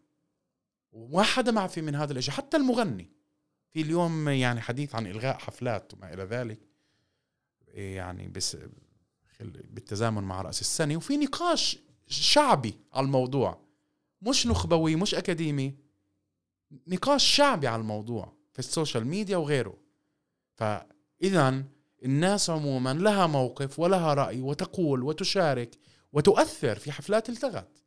[0.91, 3.12] وما حدا معفي من هذا الإشي حتى المغني.
[3.71, 6.59] في اليوم يعني حديث عن إلغاء حفلات وما إلى ذلك
[7.73, 8.57] يعني بس
[9.39, 10.97] بالتزامن مع رأس السنة.
[10.97, 13.60] وفي نقاش شعبي على الموضوع.
[14.21, 15.75] مش نخبوي مش أكاديمي.
[16.88, 19.78] نقاش شعبي على الموضوع في السوشيال ميديا وغيره.
[20.56, 21.63] فاذا
[22.06, 25.78] الناس عموما لها موقف ولها رأي وتقول وتشارك
[26.13, 27.84] وتؤثر في حفلات التغت.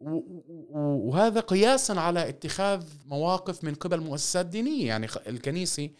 [0.00, 4.86] وهذا قياسا على اتخاذ مواقف من قبل مؤسسات دينية.
[4.86, 5.90] يعني الكنيسة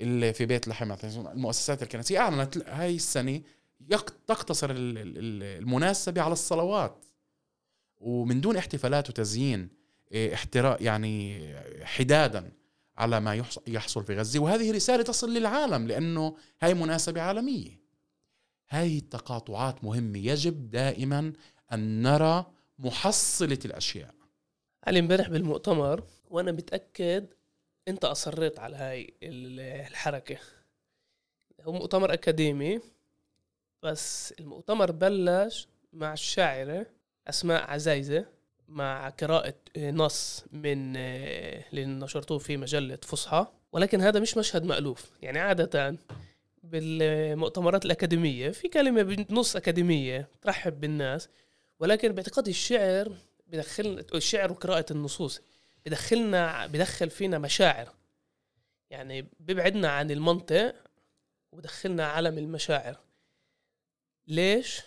[0.00, 3.40] اللي في بيت لحم المؤسسات الكنسية أعلنت هاي السنة
[4.26, 7.04] تقتصر ال- ال- ال- المناسبة على الصلوات.
[7.98, 9.68] ومن دون احتفالات وتزيين
[10.12, 11.46] إيه، احتراء يعني
[11.84, 12.52] حدادا
[12.96, 14.40] على ما يحص- يحصل في غزة.
[14.40, 17.80] وهذه رسالة تصل للعالم لأنه هاي مناسبة عالمية.
[18.68, 20.18] هاي التقاطعات مهمة.
[20.18, 21.32] يجب دائما
[21.72, 22.46] أن نرى
[22.78, 24.14] محصلة الأشياء.
[24.84, 27.26] علي امبارح بالمؤتمر وأنا متأكد
[27.88, 30.38] أنت أصريت على هاي ال- الحركة.
[31.62, 32.80] هو مؤتمر أكاديمي.
[33.82, 36.86] بس المؤتمر بلش مع الشاعره
[37.28, 38.26] أسماء عزايزة
[38.68, 43.46] مع قراءة نص من آه، اللي نشرتوه في مجلة فصحى.
[43.72, 45.10] ولكن هذا مش مشهد مألوف.
[45.22, 45.96] يعني عادة
[46.62, 51.28] بالمؤتمرات الأكاديمية في كلمة بنص أكاديمية ترحب بالناس.
[51.80, 53.12] ولكن باعتقادي الشعر
[53.46, 55.40] بدخلنا الشعر وقراءة النصوص
[55.86, 57.88] بدخلنا بدخل فينا مشاعر.
[58.90, 60.74] يعني بيبعدنا عن المنطق
[61.52, 62.96] ودخلنا عالم المشاعر.
[64.28, 64.80] ليش؟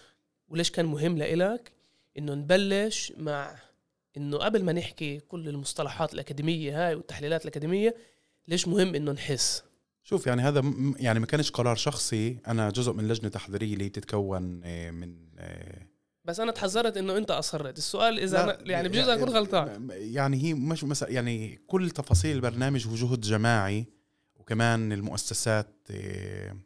[0.47, 1.71] وليش كان مهم لإلك؟
[2.17, 3.55] إنه نبلش مع
[4.17, 7.95] إنه قبل ما نحكي كل المصطلحات الأكاديمية هاي والتحليلات الأكاديمية
[8.47, 9.63] ليش مهم إنه نحس؟
[10.03, 12.37] شوف يعني هذا يعني ما كانش قرار شخصي.
[12.47, 15.87] أنا جزء من لجنة تحضيرية اللي بتتكون آه، من آه،
[16.25, 19.89] بس أنا تحذرت إنه أنت اصرت السؤال إذا أنا يعني بجوز اكون غلطان.
[19.91, 23.85] يعني هي مش مثلا يعني كل تفاصيل البرنامج هو جهد جماعي
[24.35, 26.57] وكمان المؤسسات إيه،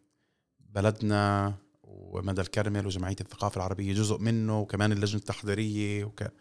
[0.60, 1.53] بلدنا
[1.88, 6.32] ومدى الكرمل وجمعية الثقافة العربية جزء منه وكمان اللجنة التحضيرية وك...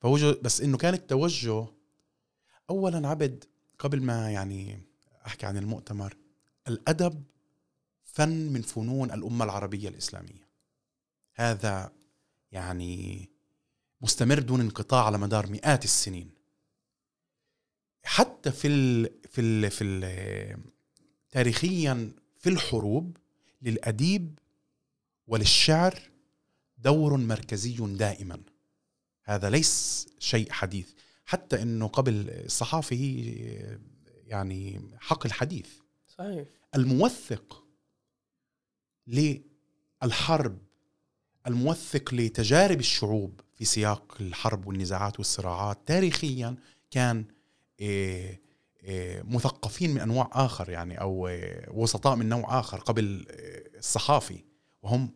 [0.00, 1.66] فهو جو- بس إنه كان التوجه
[2.70, 3.44] اولا عبد
[3.78, 4.78] قبل ما يعني
[5.26, 6.16] أحكي عن المؤتمر
[6.68, 7.22] الأدب
[8.04, 10.46] فن من فنون الأمة العربية الإسلامية.
[11.34, 11.92] هذا
[12.52, 13.28] يعني
[14.00, 16.30] مستمر دون انقطاع على مدار مئات السنين.
[18.04, 20.58] حتى في ال في ال في ال
[21.30, 23.16] تاريخيا في الحروب
[23.62, 24.38] للأديب
[25.26, 25.98] وللشعر
[26.78, 28.40] دور مركزي دائما.
[29.24, 30.92] هذا ليس شيء حديث.
[31.24, 33.78] حتى إنه قبل الصحافه هي
[34.26, 35.68] يعني حق الحديث.
[36.08, 36.44] صحيح.
[36.74, 37.64] الموثق
[39.06, 40.58] للحرب
[41.46, 46.56] الموثق لتجارب الشعوب في سياق الحرب والنزاعات والصراعات تاريخيا
[46.90, 47.24] كان
[47.80, 48.40] إيه،
[48.82, 53.26] إيه، مثقفين من أنواع آخر يعني أو إيه، وسطاء من نوع آخر قبل
[53.78, 54.44] الصحافي.
[54.86, 55.10] وهم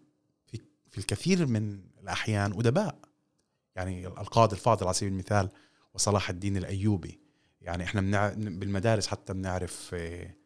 [0.46, 2.98] في في الكثير من الأحيان أدباء.
[3.76, 5.50] يعني القاضي الفاضل على سبيل المثال
[5.94, 7.20] وصلاح الدين الأيوبي.
[7.60, 8.28] يعني إحنا بنع...
[8.34, 10.36] بالمدارس حتى بنعرف إيه،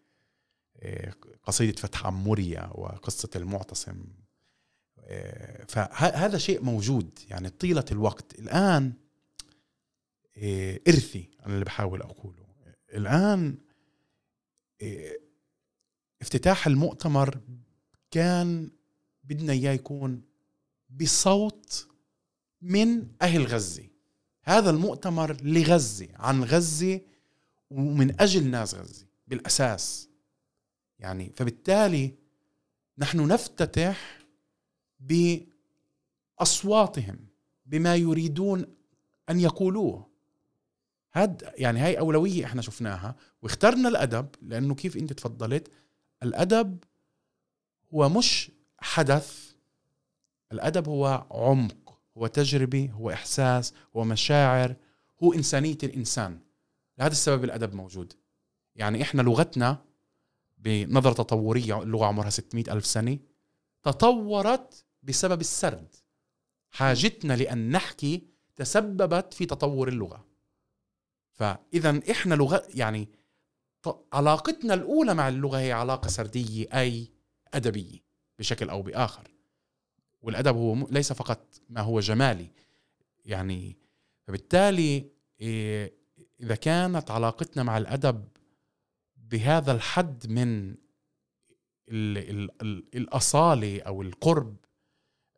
[0.82, 4.04] إيه، قصيدة فتح عموريا وقصة المعتصم.
[4.98, 7.18] إيه، فهذا شيء موجود.
[7.28, 8.38] يعني طيلة الوقت.
[8.38, 8.92] الآن
[10.36, 12.46] إيه، إرثي أنا اللي بحاول أقوله.
[12.94, 13.58] الآن
[14.80, 15.20] إيه،
[16.22, 17.40] افتتاح المؤتمر
[18.10, 18.70] كان
[19.24, 20.22] بدنا إياه يكون
[20.90, 21.88] بصوت
[22.62, 23.88] من أهل غزة.
[24.42, 27.00] هذا المؤتمر لغزة عن غزة
[27.70, 30.08] ومن أجل ناس غزة بالأساس.
[30.98, 32.14] يعني فبالتالي
[32.98, 34.18] نحن نفتتح
[36.40, 37.26] بأصواتهم
[37.66, 38.66] بما يريدون
[39.30, 40.14] أن يقولوه.
[41.12, 45.68] هاد يعني هاي أولوية إحنا شفناها واخترنا الأدب لأنه كيف أنت تفضلت
[46.22, 46.78] الأدب
[47.94, 48.50] هو مش
[48.84, 49.54] حدث
[50.52, 54.76] الأدب هو عمق هو تجربه هو إحساس هو مشاعر
[55.22, 56.40] هو إنسانية الإنسان.
[56.98, 58.12] لهذا السبب الأدب موجود.
[58.76, 59.84] يعني إحنا لغتنا
[60.58, 63.18] بنظرة تطورية اللغة عمرها 600 ألف سنة
[63.82, 65.94] تطورت بسبب السرد.
[66.70, 70.26] حاجتنا لأن نحكي تسببت في تطور اللغة.
[71.32, 73.08] فإذا إحنا لغة يعني
[74.12, 77.10] علاقتنا الأولى مع اللغة هي علاقة سردية أي
[77.54, 78.03] أدبية.
[78.38, 79.30] بشكل أو بآخر.
[80.22, 82.50] والأدب هو ليس فقط ما هو جمالي
[83.24, 83.76] يعني
[84.26, 85.94] فبالتالي إيه،
[86.40, 88.28] إذا كانت علاقتنا مع الأدب
[89.16, 90.70] بهذا الحد من
[91.88, 94.56] ال ال ال الأصالة أو القرب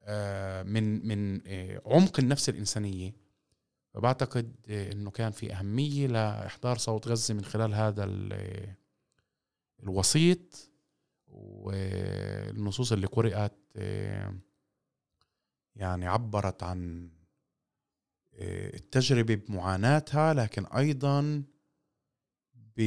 [0.02, 3.14] آه، من من آه، عمق النفس الإنسانية
[3.94, 8.74] فبعتقد آه، أنه كان في أهمية لإحضار صوت غزة من خلال هذا ال-
[9.82, 10.70] الوسيط
[12.56, 14.34] والنصوص اللي قرأت آه،
[15.76, 17.10] يعني عبرت عن
[18.34, 21.42] آه، التجربة بمعاناتها لكن أيضا
[22.76, 22.80] ب...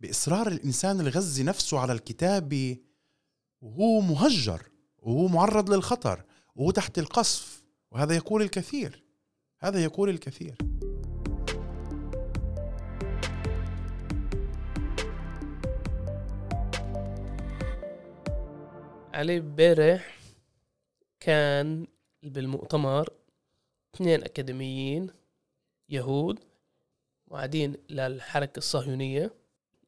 [0.00, 2.76] بإصرار الإنسان الغزي نفسه على الكتابة
[3.60, 4.62] وهو مهجر
[4.98, 6.24] وهو معرض للخطر
[6.56, 9.04] وهو تحت القصف وهذا يقول الكثير
[9.60, 10.54] هذا يقول الكثير.
[19.18, 20.18] علي امبارح
[21.20, 21.86] كان
[22.22, 23.12] بالمؤتمر
[23.94, 25.10] اثنين أكاديميين
[25.88, 26.38] يهود
[27.28, 29.30] معادين للحركة الصهيونية.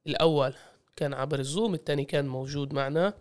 [0.07, 0.55] الأول
[0.97, 3.15] كان عبر الزوم الثاني كان موجود معنا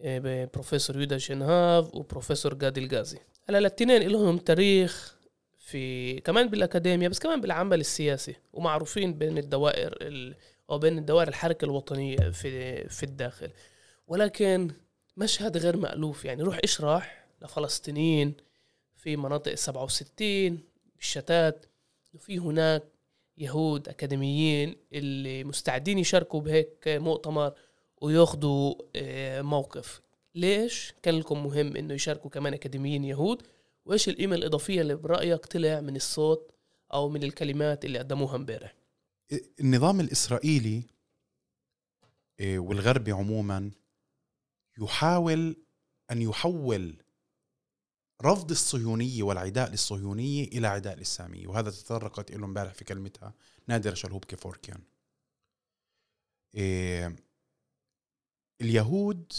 [0.00, 3.18] إيه، بروفيسور يودا شنهاف وبروفيسور جادي الغازي
[3.48, 5.16] هلا الاثنين لهم تاريخ
[5.58, 10.34] في كمان بالأكاديمية بس كمان بالعمل السياسي ومعروفين بين الدوائر ال...
[10.70, 13.50] أو بين الدوائر الحركة الوطنية في في الداخل.
[14.06, 14.70] ولكن
[15.16, 18.34] مشهد غير مألوف يعني روح اشرح لفلسطينيين
[18.94, 20.60] في مناطق السبعة وستين
[20.96, 21.66] بالشتات
[22.14, 22.82] وفي هناك
[23.38, 27.52] يهود أكاديميين اللي مستعدين يشاركوا بهيك مؤتمر
[28.00, 30.00] وياخدوا آه، موقف.
[30.34, 33.42] ليش؟ كان لكم مهم إنه يشاركوا كمان أكاديميين يهود.
[33.84, 36.52] وإيش القيمة الإضافية اللي برأيك طلع من الصوت
[36.92, 38.74] أو من الكلمات اللي قدموها امبارح؟
[39.60, 40.82] النظام الإسرائيلي
[42.40, 43.70] إيه، والغربي عموما
[44.78, 45.56] يحاول
[46.10, 47.02] أن يحول
[48.22, 51.46] رفض الصهيونية والعداء للصهيونية إلى عداء للسامية.
[51.46, 53.34] وهذا تطرقت له امبارح في كلمتها.
[53.68, 54.82] نادرة شلهوب كفوركيان
[56.54, 57.16] إيه،
[58.60, 59.32] اليهود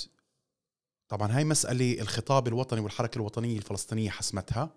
[1.07, 4.75] طبعا هاي مسألة الخطاب الوطني والحركة الوطنية الفلسطينية حسمتها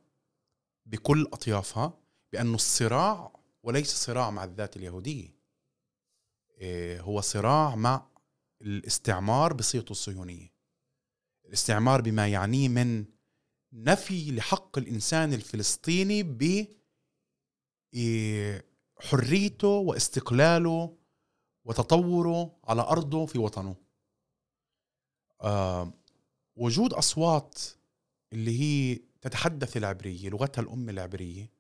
[0.87, 1.99] بكل أطيافها
[2.33, 5.35] بأنه الصراع وليس صراع مع الذات اليهودية.
[6.51, 8.10] إيه، هو صراع مع
[8.63, 10.53] الاستعمار بصيغته الصهيونية.
[11.45, 13.05] الاستعمار بما يعنيه من
[13.73, 16.67] نفي لحق الإنسان الفلسطيني ب
[17.95, 18.65] إيه،
[19.01, 20.97] حريته واستقلاله
[21.65, 23.77] وتطوره على أرضه في وطنه.
[25.43, 25.93] آه
[26.57, 27.59] وجود أصوات
[28.33, 31.51] اللي هي تتحدث العبرية لغتها الأم العبرية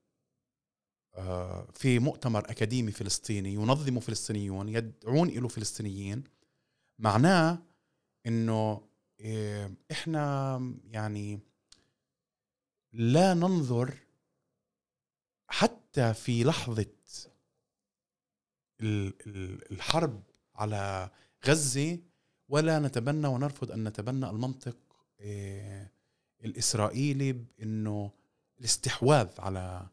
[1.15, 6.25] آه في مؤتمر أكاديمي فلسطيني ينظمه فلسطينيون يدعون إلى فلسطينيين
[7.01, 7.59] معناه
[8.27, 8.89] إنه
[9.21, 11.41] آه إحنا يعني
[12.93, 13.95] لا ننظر
[15.49, 16.87] حتى في لحظة
[19.71, 20.23] الحرب
[20.55, 21.11] على
[21.47, 21.99] غزة
[22.49, 24.77] ولا نتبنى ونرفض أن نتبنى المنطق
[26.45, 28.13] الإسرائيلي بأنه
[28.59, 29.87] الاستحواذ على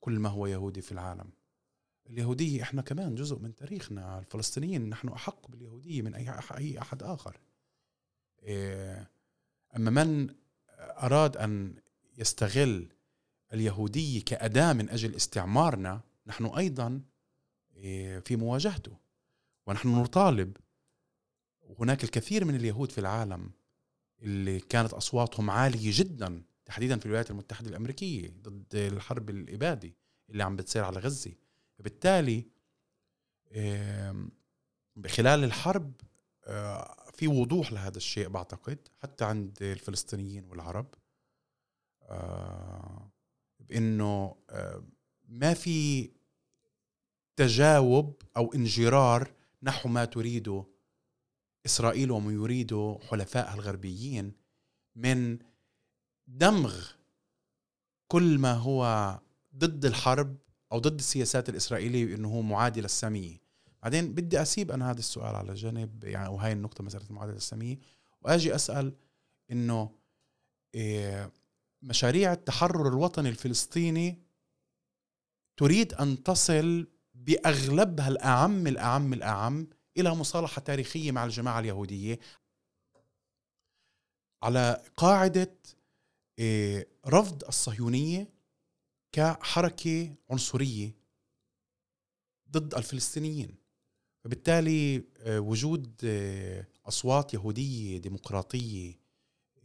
[0.00, 1.30] كل ما هو يهودي في العالم.
[2.10, 7.40] اليهودية إحنا كمان جزء من تاريخنا الفلسطينيين نحن أحق باليهودية من أي أي أحد آخر.
[8.42, 9.06] آه،
[9.76, 10.34] أما من
[10.78, 11.74] أراد أن
[12.18, 12.88] يستغل
[13.52, 17.02] اليهودية كأداة من أجل استعمارنا نحن أيضا
[17.76, 18.96] آه، في مواجهته.
[19.66, 20.56] ونحن نطالب
[21.62, 23.50] وهناك الكثير من اليهود في العالم
[24.22, 29.92] اللي كانت أصواتهم عالية جدا تحديدا في الولايات المتحدة الأمريكية ضد الحرب الإبادة
[30.30, 31.32] اللي عم بتصير على غزة.
[31.80, 32.46] بالتالي
[35.06, 35.92] خلال الحرب
[37.14, 40.94] في وضوح لهذا الشيء بعتقد حتى عند الفلسطينيين والعرب.
[43.60, 44.36] بإنه
[45.28, 46.10] ما في
[47.36, 50.64] تجاوب أو انجرار نحو ما تريده
[51.66, 54.32] إسرائيل وما يريده حلفائها الغربيين
[54.96, 55.38] من
[56.26, 56.90] دمغ
[58.08, 59.18] كل ما هو
[59.54, 60.36] ضد الحرب
[60.72, 63.40] أو ضد السياسات الإسرائيلية بأنه هو معادي للساميه
[63.82, 67.78] بعدين بدي أسيب أنا هذا السؤال على جنب يعني وهي النقطة مسألة المعادلة الساميه
[68.22, 68.94] وأجي أسأل
[69.50, 69.90] إنه
[70.74, 71.32] إيه
[71.82, 74.18] مشاريع التحرر الوطني الفلسطيني
[75.56, 82.18] تريد أن تصل بأغلبها الأعم الأعم الأعم إلى مصالحة تاريخية مع الجماعة اليهودية
[84.42, 85.54] على قاعدة
[86.38, 88.28] إيه، رفض الصهيونية
[89.12, 90.94] كحركة عنصرية
[92.50, 93.60] ضد الفلسطينيين.
[94.24, 99.00] فبالتالي آه، وجود آه، أصوات يهودية ديمقراطية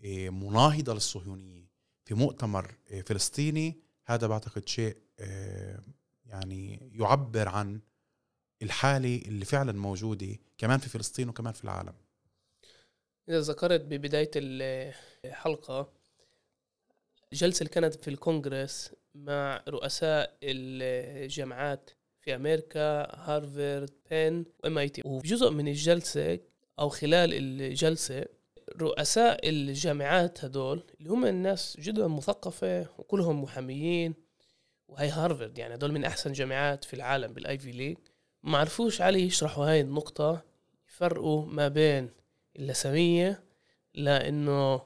[0.06, 1.70] آه، مناهضة للصهيونية
[2.06, 4.98] في مؤتمر فلسطيني هذا بعتقد شيء
[6.26, 7.82] يعني يعبر عن
[8.62, 11.94] الحالة اللي فعلا موجودة كمان في فلسطين وكمان في العالم.
[13.30, 15.94] إذا ذكرت ببداية الحلقة
[17.34, 21.90] جلسة اللي كانت في الكونغرس مع رؤساء الجامعات
[22.22, 25.02] في أمريكا هارفارد بين وام اي تي.
[25.06, 26.40] وجزء من الجلسة
[26.80, 28.26] أو خلال الجلسة
[28.82, 34.14] رؤساء الجامعات هدول اللي هم الناس جدا مثقفة وكلهم محاميين
[34.88, 37.98] وهي هارفارد يعني هدول من أحسن جامعات في العالم بال Ivy League.
[38.44, 40.42] ما عرفوش علي يشرحوا هاي النقطة
[40.90, 42.10] يفرقوا ما بين
[42.56, 43.44] اللسمية
[43.94, 44.82] لأنه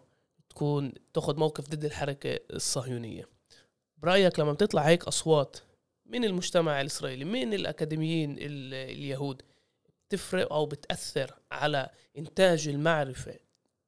[0.49, 3.38] تكون تاخذ موقف ضد الحركة الصهيونية.
[4.01, 5.57] برأيك لما بتطلع هيك أصوات
[6.05, 9.41] من المجتمع الإسرائيلي من الأكاديميين اليهود
[10.09, 13.39] بتفرق أو بتأثر على إنتاج المعرفة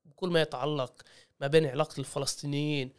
[0.06, 1.02] بكل ما يتعلق
[1.42, 2.92] ما بين علاقة الفلسطينيين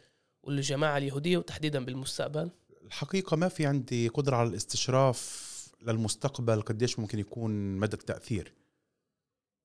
[0.43, 2.51] والجماعة اليهودية وتحديدا بالمستقبل؟
[2.85, 8.53] الحقيقة ما في عندي قدرة على الاستشراف للمستقبل قديش ممكن يكون مدى التأثير.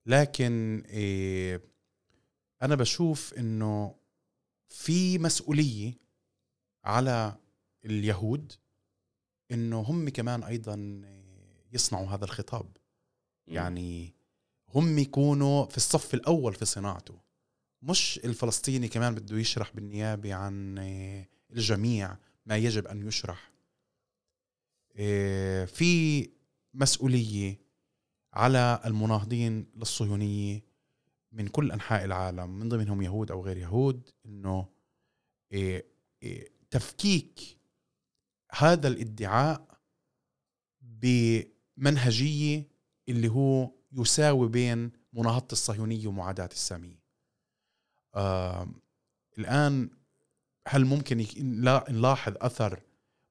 [0.05, 1.61] لكن إيه
[2.61, 3.95] أنا بشوف إنه
[4.69, 5.93] في مسؤولية
[6.89, 7.35] على
[7.85, 8.53] اليهود
[9.51, 11.01] إنه هم كمان أيضا
[11.73, 12.77] يصنعوا هذا الخطاب.
[13.47, 14.13] يعني
[14.69, 17.19] هم يكونوا في الصف الأول في صناعته.
[17.81, 20.77] مش الفلسطيني كمان بده يشرح بالنيابة عن
[21.51, 23.51] الجميع ما يجب أن يشرح.
[24.95, 26.29] آه، في
[26.73, 27.59] مسؤولية
[28.33, 30.63] على المناهضين للصهيونية
[31.31, 34.67] من كل أنحاء العالم من ضمنهم يهود أو غير يهود إنه
[35.53, 35.83] آه،
[36.23, 37.59] آه، تفكيك
[38.51, 39.79] هذا الادعاء
[40.81, 42.67] بمنهجية
[43.09, 46.99] اللي هو يساوي بين مناهضة الصهيونية ومعاداة السامية.
[49.37, 49.89] الآن
[50.67, 51.25] هل ممكن
[51.89, 52.83] نلاحظ أثر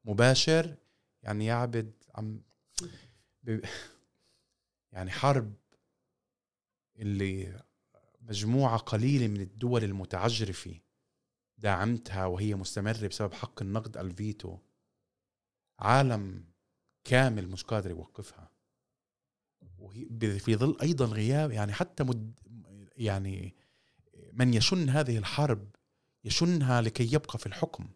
[0.05, 0.77] مباشر
[1.23, 2.43] يعني يا عبد عم
[4.93, 5.55] يعني حرب
[6.97, 7.63] اللي
[8.21, 10.81] مجموعة قليلة من الدول المتعجرفة
[11.59, 14.59] داعمتها وهي مستمرة بسبب حق النقد الفيتو.
[15.79, 16.45] عالم
[17.05, 18.51] كامل مش قادر يوقفها.
[19.79, 22.41] وهي في ظل أيضا غياب يعني حتى مد
[22.97, 23.57] يعني
[24.33, 25.77] من يشن هذه الحرب
[26.25, 27.91] يشنها لكي يبقى في الحكم.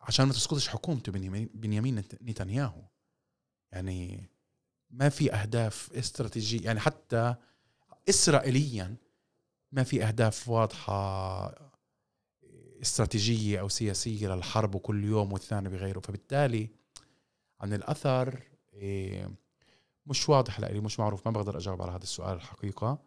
[0.00, 1.12] عشان ما تسقطش حكومته
[1.54, 2.82] بنيامين نتنياهو.
[3.72, 4.30] يعني
[4.90, 7.34] ما في أهداف استراتيجيه يعني حتى
[8.08, 8.96] اسرائيليا
[9.72, 11.75] ما في أهداف واضحة.
[12.82, 16.00] استراتيجية أو سياسية للحرب وكل يوم والثاني بغيره.
[16.00, 16.68] فبالتالي
[17.60, 18.42] عن الأثر
[18.74, 19.30] إيه،
[20.06, 22.98] مش واضح لي مش معروف ما بقدر أجاوب على هذا السؤال الحقيقة.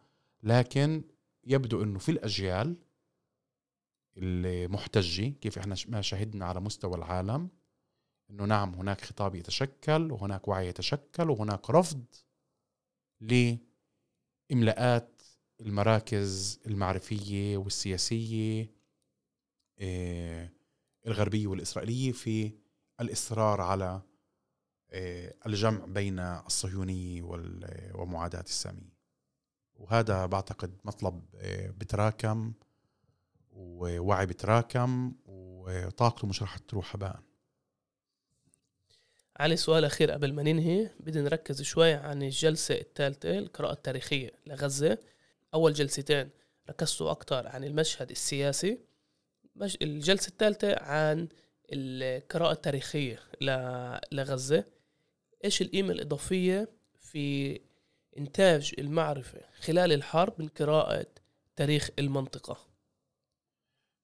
[0.44, 1.04] لكن
[1.44, 2.76] يبدو إنه في الأجيال
[4.18, 7.50] المحتجة كيف إحنا ما شهدنا على مستوى العالم
[8.30, 12.04] إنه نعم هناك خطاب يتشكل وهناك وعي يتشكل وهناك رفض
[13.22, 15.22] لإملاءات
[15.62, 18.72] المراكز المعرفية والسياسية
[19.82, 20.50] آه،
[21.08, 22.52] الغربيه والإسرائيلية في
[23.02, 24.02] الإصرار على
[24.92, 27.22] آه، الجمع بين الصهيونيه
[27.94, 29.00] ومعاداة السامية.
[29.76, 32.54] وهذا بعتقد مطلب آه، بتراكم
[33.52, 37.20] ووعي بتراكم وطاقته مش رح تروح هباء
[39.40, 40.90] علي سؤال أخير قبل ما ننهي.
[41.00, 44.98] بدنا نركز شوي عن الجلسة الثالثة القراءة التاريخية لغزة.
[45.54, 46.30] أول جلستين
[46.70, 48.80] ركزتوا أكثر عن المشهد السياسي.
[49.82, 51.28] الجلسة الثالثة عن
[51.74, 53.20] القراءة التاريخية
[54.12, 54.66] لغزة.
[55.46, 57.60] إيش القيمة الإضافية في
[58.18, 61.08] إنتاج المعرفة خلال الحرب من قراءة
[61.56, 62.58] تاريخ المنطقة؟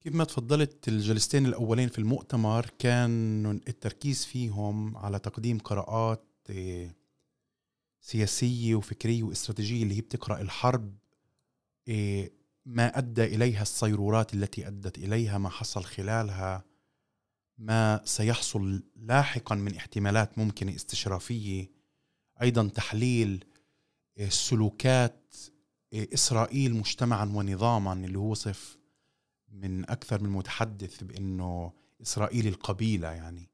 [0.01, 6.95] كيف ما تفضلت الجلستين الأولين في المؤتمر كان التركيز فيهم على تقديم قراءات آه،
[8.01, 10.95] سياسية وفكرية واستراتيجية اللي هي بتقرأ الحرب
[11.89, 12.29] آه،
[12.65, 16.65] ما أدى إليها الصيرورات التي أدت إليها ما حصل خلالها
[17.57, 21.71] ما سيحصل لاحقا من احتمالات ممكنة استشرافية.
[22.41, 23.45] أيضا تحليل
[24.17, 25.35] آه، سلوكات
[25.93, 28.77] إسرائيل مجتمعا ونظاما اللي هو وصف
[29.49, 33.49] من أكثر من متحدث بأنه إسرائيل القبيلة يعني.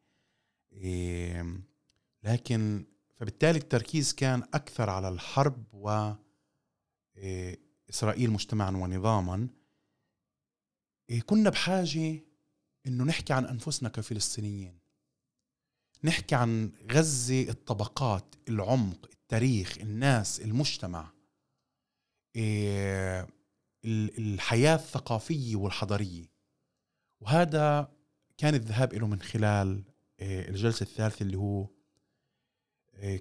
[2.24, 2.86] لكن
[3.16, 6.12] فبالتالي التركيز كان أكثر على الحرب و
[7.92, 9.48] إيه إسرائيل مجتمعا ونظاما
[11.10, 12.20] إيه كنا بحاجة
[12.88, 14.80] إنه نحكي عن أنفسنا كفلسطينيين.
[16.04, 21.12] نحكي عن غزة الطبقات العمق التاريخ الناس المجتمع.
[22.36, 23.28] إيه
[23.86, 26.26] الحياة الثقافية والحضارية.
[27.22, 27.92] وهذا
[28.38, 29.84] كان الذهاب له من خلال
[30.20, 31.68] آه، الجلسة الثالثة اللي هو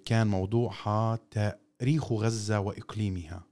[0.05, 3.49] كان موضوعها تاريخ غزة وإقليمها.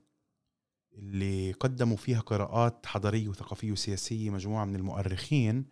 [0.98, 5.66] اللي قدموا فيها قراءات حضارية وثقافية وسياسية مجموعة من المؤرخين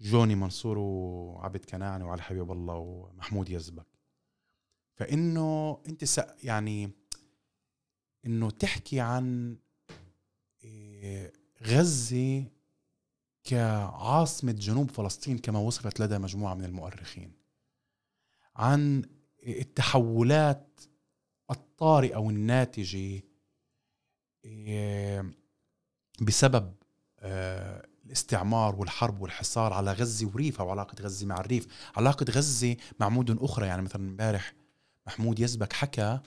[0.00, 3.86] جوني منصور وعبد كناني وعلي حبيب الله ومحمود يزبك.
[4.94, 6.04] فإنه أنت
[6.42, 6.90] يعني
[8.26, 9.56] إنه تحكي عن
[11.62, 12.44] غزة
[13.44, 17.32] كعاصمة جنوب فلسطين كما وصفت لدى مجموعة من المؤرخين.
[18.56, 19.04] عن
[19.46, 20.80] التحولات
[21.50, 23.27] الطارئة والناتجة آه،
[26.20, 26.74] بسبب
[27.20, 31.66] آه، الاستعمار والحرب والحصار على غزة وريفها وعلاقة غزة مع الريف.
[31.96, 34.54] علاقة غزة مع مدن أخرى يعني مثلا امبارح
[35.06, 36.20] محمود يزبك حكى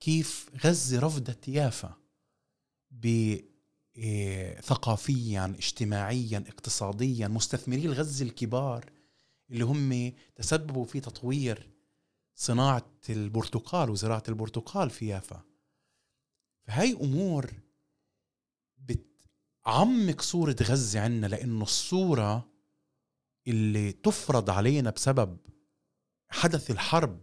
[0.00, 1.94] كيف غزة رفضت يافا
[3.96, 8.90] إيه، ثقافيا اجتماعيا اقتصاديا مستثمري الغزة الكبار
[9.50, 11.70] اللي هم تسببوا في تطوير
[12.34, 15.42] صناعة البرتقال وزراعة البرتقال في يافا.
[16.66, 17.52] فهي أمور
[18.78, 22.48] بتعمق صورة غزة عنا لأنه الصورة
[23.46, 25.38] اللي تفرض علينا بسبب
[26.28, 27.20] حدث الحرب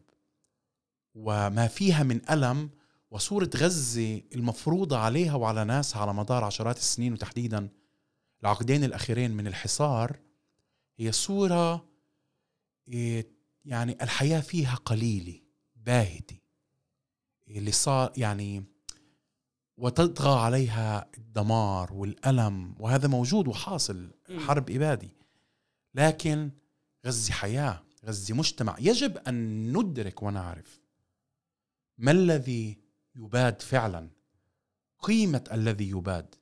[1.15, 2.69] وما فيها من ألم
[3.11, 7.69] وصورة غزة المفروضة عليها وعلى ناسها على مدار عشرات السنين وتحديدا
[8.41, 10.19] العقدين الأخيرين من الحصار
[10.97, 11.89] هي صورة
[12.87, 13.27] إيه،
[13.65, 15.41] يعني الحياة فيها قليلة
[15.75, 16.37] باهتة.
[17.47, 18.72] اللي صار يعني
[19.78, 25.15] وتطغى عليها الدمار والألم وهذا موجود وحاصل حرب إبادي.
[25.95, 26.51] لكن
[27.05, 30.82] غزة حياة غزة مجتمع يجب أن ندرك ونعرف
[31.97, 32.78] ما الذي
[33.15, 34.09] يباد فعلا.
[34.99, 36.36] قيمة الذي يباد.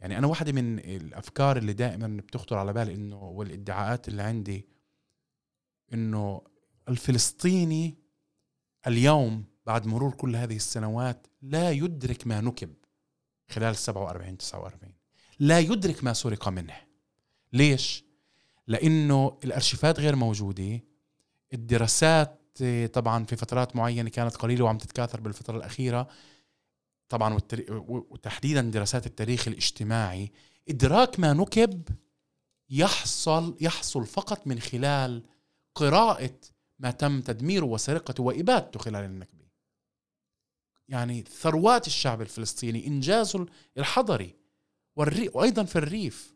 [0.00, 4.68] يعني أنا واحدة من الأفكار اللي دائما بتخطر على بالي إنه والادعاءات اللي عندي
[5.92, 6.42] إنه
[6.88, 7.98] الفلسطيني
[8.86, 12.74] اليوم بعد مرور كل هذه السنوات لا يدرك ما نكب
[13.50, 14.92] خلال 47 49
[15.40, 16.76] لا يدرك ما سرق منه.
[17.52, 18.04] ليش؟
[18.66, 20.80] لأنه الأرشيفات غير موجودة.
[21.52, 26.08] الدراسات آه، طبعا في فترات معينة كانت قليلة وعم تتكاثر بالفترة الأخيرة.
[27.08, 27.38] طبعا
[27.88, 30.32] وتحديدا دراسات التاريخ الاجتماعي.
[30.68, 31.88] إدراك ما نكب
[32.70, 35.22] يحصل يحصل فقط من خلال
[35.74, 36.34] قراءة
[36.78, 39.39] ما تم تدميره وسرقته وإبادته خلال النكبة.
[40.90, 43.46] يعني ثروات الشعب الفلسطيني إنجازه
[43.78, 44.36] الحضري
[44.96, 46.34] وأيضا في الريف.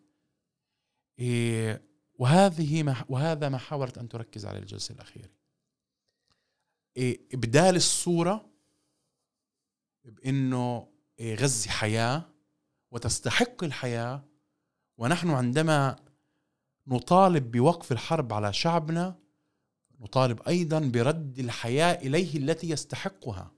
[1.18, 1.82] إيه
[2.14, 5.30] وهذه ما وهذا ما حاولت أن تركز عليه الجلسة الأخيرة.
[6.96, 8.50] إيه إبدال الصورة
[10.04, 10.88] بأنه
[11.18, 12.30] إيه غزة حياة
[12.90, 14.24] وتستحق الحياة.
[14.98, 15.96] ونحن عندما
[16.86, 19.18] نطالب بوقف الحرب على شعبنا
[20.00, 23.50] نطالب أيضا برد الحياة إليه التي يستحقها.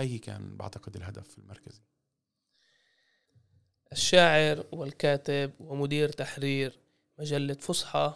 [0.00, 1.80] هاي كان بعتقد الهدف المركزي
[3.92, 6.78] الشاعر والكاتب ومدير تحرير
[7.18, 8.14] مجلة فصحى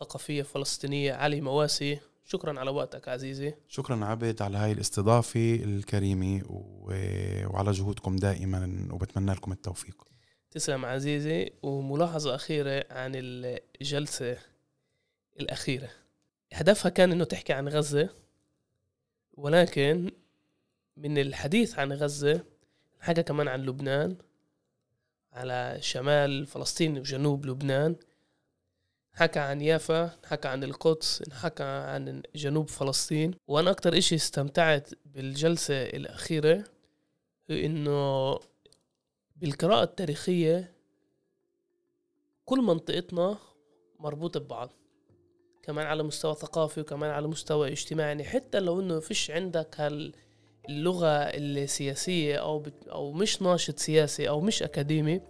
[0.00, 3.54] ثقافية فلسطينية علي مواسي شكرا على وقتك عزيزي.
[3.68, 10.04] شكرا عبد على هاي الاستضافة الكريمة وعلى جهودكم دائما وبتمنى لكم التوفيق.
[10.50, 14.38] تسلم عزيزي وملاحظة أخيرة عن الجلسة
[15.40, 15.90] الأخيرة.
[16.52, 18.08] هدفها كان إنه تحكي عن غزة
[19.32, 20.10] ولكن
[20.98, 22.44] من الحديث عن غزة
[23.00, 24.16] حكى كمان عن لبنان
[25.32, 27.96] على شمال فلسطين وجنوب لبنان.
[29.12, 33.34] حكى عن يافا حكى عن القدس حكى عن جنوب فلسطين.
[33.46, 36.64] وأنا أكتر إشي استمتعت بالجلسة الأخيرة
[37.50, 38.38] إنه
[39.36, 40.72] بالقراءة التاريخية
[42.44, 43.38] كل منطقتنا
[43.98, 44.70] مربوطة ببعض
[45.62, 48.08] كمان على مستوى ثقافي وكمان على مستوى اجتماعي.
[48.08, 49.80] يعني حتى لو إنه فيش عندك
[50.68, 52.62] هاللغة السياسية أو
[52.92, 55.20] أو مش ناشط سياسي أو مش أكاديمي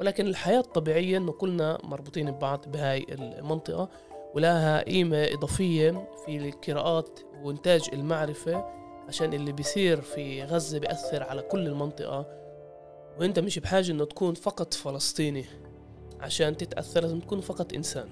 [0.00, 3.88] ولكن الحياة الطبيعية انه كلنا مربوطين ببعض بهاي المنطقة
[4.34, 8.64] ولها قيمة إضافية في القراءات وإنتاج المعرفة
[9.08, 12.26] عشان اللي بيصير في غزة بيأثر على كل المنطقة.
[13.18, 15.44] وإنت مش بحاجة إنه تكون فقط فلسطيني
[16.20, 18.08] عشان تتأثر لازم تكون فقط إنسان.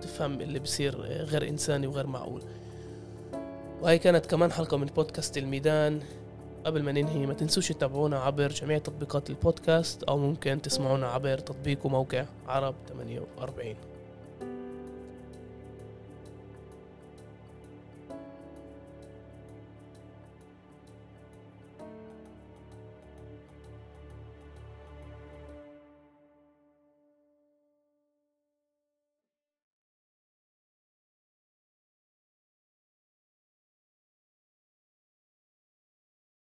[0.00, 2.42] تفهم اللي بصير غير إنساني وغير معقول.
[3.82, 6.00] وهي كانت كمان حلقة من بودكاست الميدان.
[6.64, 11.86] قبل ما ننهي ما تنسوش تتابعونا عبر جميع تطبيقات البودكاست أو ممكن تسمعونا عبر تطبيق
[11.86, 13.74] وموقع عرب 48